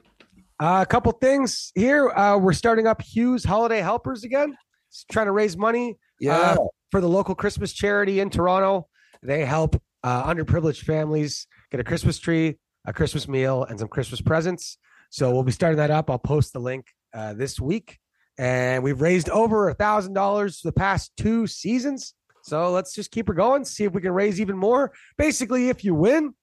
[0.59, 2.09] Uh, a couple things here.
[2.09, 4.55] Uh, we're starting up Hu's Holiday Helpers again.
[4.89, 6.37] It's trying to raise money Yeah.
[6.37, 6.57] uh,
[6.91, 8.87] for the local Christmas charity in Toronto.
[9.21, 14.19] They help uh, underprivileged families get a Christmas tree, a Christmas meal, and some Christmas
[14.21, 14.77] presents.
[15.11, 16.09] So we'll be starting that up.
[16.09, 16.87] I'll post the link
[17.18, 17.97] uh, this week.
[18.38, 22.13] And we've raised over a thousand dollars the past two seasons.
[22.43, 24.93] So let's just keep her going, see if we can raise even more.
[25.18, 26.34] Basically, if you win,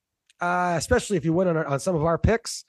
[0.41, 2.65] uh, especially if you win on, our, on some of our picks,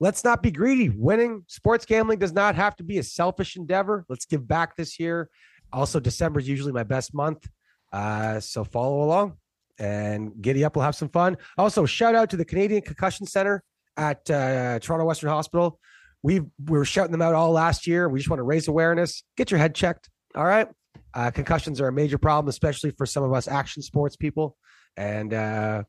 [0.00, 0.88] let's not be greedy.
[0.88, 4.04] Winning sports gambling does not have to be a selfish endeavor.
[4.08, 5.28] Let's give back this year.
[5.72, 7.46] Also, December is usually my best month.
[7.92, 9.34] Uh, so follow along
[9.78, 10.74] and giddy up.
[10.74, 11.36] We'll have some fun.
[11.58, 13.62] Also, shout out to the Canadian Concussion Center
[13.96, 15.78] at uh, Toronto Western Hospital.
[16.22, 16.48] We we
[16.78, 18.08] were shouting them out all last year.
[18.08, 19.24] We just want to raise awareness.
[19.36, 20.08] Get your head checked.
[20.34, 20.68] All right.
[21.14, 24.56] Uh, concussions are a major problem, especially for some of us action sports people.
[24.96, 25.82] And uh,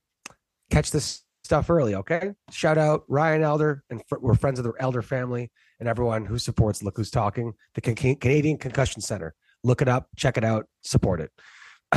[0.71, 1.95] catch this stuff early.
[1.95, 2.31] Okay.
[2.51, 6.37] Shout out Ryan Elder, and fr- we're friends of the Elder family and everyone who
[6.37, 9.33] supports Look Who's Talking, the Can- Canadian Concussion Center.
[9.63, 11.31] Look it up, check it out, support it.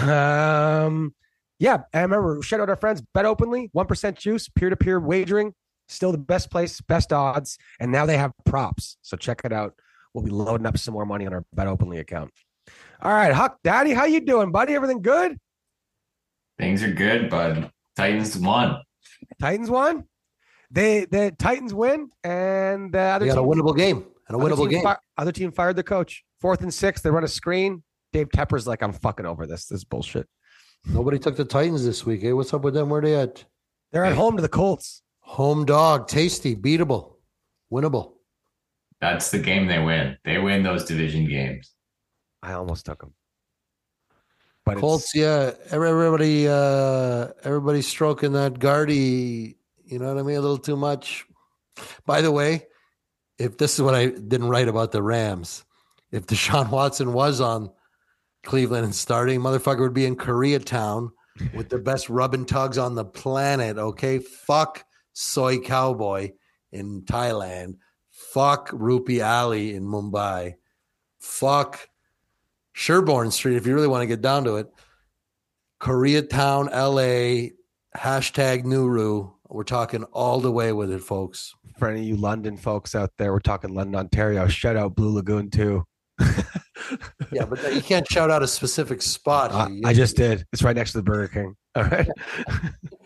[0.03, 1.15] Um,
[1.59, 5.55] yeah, and remember, shout out our friends, Bet Openly, 1% juice, peer to peer wagering,
[5.89, 7.59] still the best place, best odds.
[7.81, 8.97] And now they have props.
[9.03, 9.75] So check it out.
[10.15, 12.31] We'll be loading up some more money on our Bet Openly account.
[13.03, 14.75] All right, Huck Daddy, how you doing, buddy?
[14.75, 15.39] Everything good?
[16.59, 17.71] Things are good, bud.
[17.97, 18.79] Titans won.
[19.41, 20.05] Titans won.
[20.71, 24.43] They the Titans win, and the other They got a team, winnable game and a
[24.43, 24.83] winnable team game.
[24.83, 26.25] fi- other team fired the coach.
[26.41, 27.83] Fourth and six, they run a screen.
[28.13, 29.67] Dave Tepper's like, I'm fucking over this.
[29.67, 30.27] This is bullshit.
[30.87, 32.23] Nobody took the Titans this week.
[32.23, 32.89] Hey, what's up with them?
[32.89, 33.45] Where they at?
[33.93, 35.03] They're at home to the Colts.
[35.27, 37.15] Home dog, tasty, beatable,
[37.73, 38.13] winnable.
[39.01, 40.17] That's the game they win.
[40.25, 41.73] They win those division games.
[42.43, 43.13] I almost took them.
[44.65, 45.53] But it's- Colts, yeah.
[45.71, 49.57] Everybody, uh, everybody's stroking that Guardy.
[49.85, 50.37] You know what I mean?
[50.37, 51.27] A little too much.
[52.07, 52.67] By the way,
[53.39, 55.65] if this is what I didn't write about the Rams,
[56.13, 57.71] if Deshaun Watson was on
[58.45, 61.11] Cleveland and starting, motherfucker would be in Koreatown
[61.55, 63.77] with the best rub and tugs on the planet.
[63.77, 64.85] Okay, fuck
[65.19, 66.33] Soi Cowboy
[66.73, 67.77] in Thailand.
[68.11, 70.57] Fuck Rupi Alley in Mumbai.
[71.19, 71.89] Fuck
[72.75, 74.67] Sherbourne Street, if you really want to get down to it.
[75.81, 77.53] Koreatown, LA,
[77.99, 79.33] hashtag Nuru.
[79.49, 81.55] We're talking all the way with it, folks.
[81.79, 84.47] for any of you London folks out there, we're talking London, Ontario.
[84.49, 85.85] Shout out Blue Lagoon too.
[87.33, 89.51] Yeah, but you can't shout out a specific spot.
[89.51, 90.47] Uh, I just did.
[90.53, 91.57] It's right next to the Burger King.
[91.75, 92.07] All right.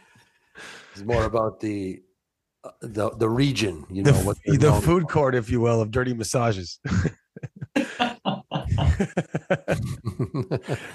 [0.93, 2.03] It's more about the
[2.65, 3.87] uh, the the region.
[3.91, 6.79] You the, know the known food court, if you will, of dirty massages.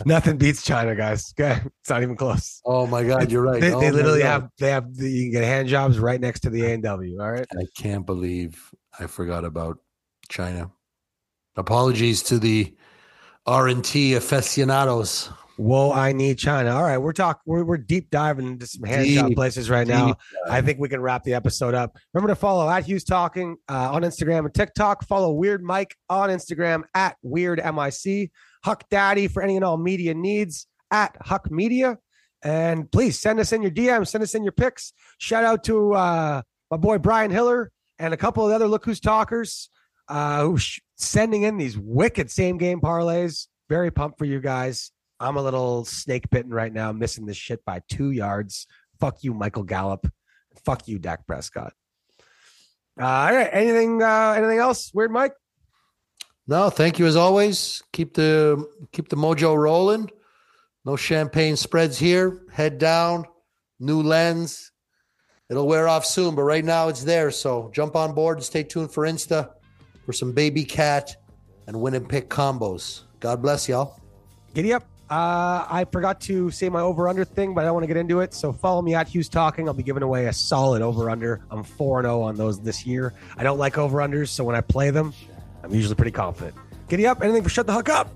[0.05, 1.33] Nothing beats China, guys.
[1.37, 2.61] Okay, it's not even close.
[2.65, 3.61] oh my God, you're right.
[3.61, 4.27] They, Oh they literally God.
[4.27, 6.83] have they have the, you can get hand jobs right next to the A and
[6.83, 7.21] W.
[7.21, 7.45] All right.
[7.51, 9.79] I can't believe I forgot about
[10.29, 10.71] China.
[11.55, 12.75] Apologies to the
[13.45, 15.29] R and T aficionados.
[15.57, 16.71] Whoa, I need China.
[16.75, 17.41] All right, we're talking.
[17.45, 20.15] We're, we're deep diving into some hand job places right now.
[20.47, 21.97] I think we can wrap the episode up.
[22.13, 25.05] Remember to follow at Hu's Talking uh, on Instagram and TikTok.
[25.07, 28.31] Follow Weird Mike on Instagram at Weird MIC.
[28.63, 31.97] Huck Daddy for any and all media needs at Huck Media.
[32.43, 34.93] And please send us in your DMs, send us in your pics.
[35.17, 38.85] Shout out to uh, my boy Brian Hiller and a couple of the other Look
[38.85, 39.69] Who's Talkers
[40.07, 43.47] uh, who sh- sending in these wicked same game parlays.
[43.69, 44.91] Very pumped for you guys.
[45.19, 48.67] I'm a little snake bitten right now, missing this shit by two yards.
[48.99, 50.07] Fuck you, Michael Gallup.
[50.65, 51.73] Fuck you, Dak Prescott.
[52.99, 53.49] Uh, all right.
[53.51, 54.01] Anything?
[54.01, 54.91] Uh, anything else?
[54.93, 55.33] Weird, Mike.
[56.47, 57.81] No, thank you as always.
[57.91, 60.09] Keep the keep the mojo rolling.
[60.85, 62.43] No champagne spreads here.
[62.51, 63.25] Head down.
[63.79, 64.71] New lens.
[65.49, 67.31] It'll wear off soon, but right now it's there.
[67.31, 69.51] So jump on board and stay tuned for Insta
[70.05, 71.15] for some baby cat
[71.67, 73.01] and win and pick combos.
[73.19, 73.99] God bless y'all.
[74.53, 74.94] Giddy up.
[75.09, 77.97] Uh, I forgot to say my over under thing, but I don't want to get
[77.97, 78.33] into it.
[78.33, 79.67] So follow me at Hu's Talking.
[79.67, 81.41] I'll be giving away a solid over under.
[81.51, 83.13] I'm 4 0 on those this year.
[83.37, 85.13] I don't like over unders, so when I play them,
[85.63, 86.55] I'm usually pretty confident.
[86.87, 87.21] Giddy up.
[87.21, 88.09] Anything for shut the hook up?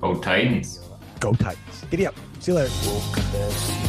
[0.00, 0.80] Go Titans.
[1.20, 1.84] Go Titans.
[1.90, 2.14] Giddy up.
[2.40, 3.85] See you later.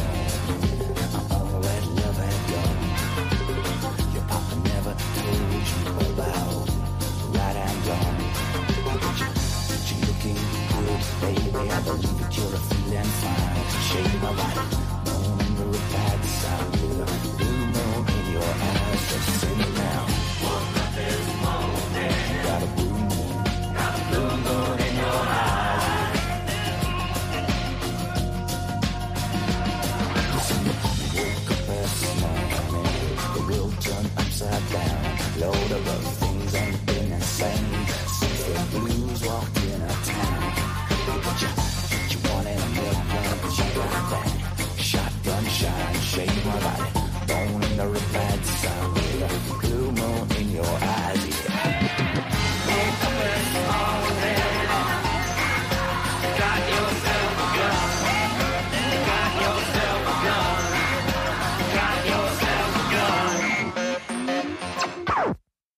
[11.20, 13.64] Baby, I believe that you're a feeling fine.
[13.88, 14.58] Shade my life,
[15.08, 17.04] on the bad side, sun, blue,
[17.38, 19.02] blue moon in your eyes.
[19.10, 19.67] Just sing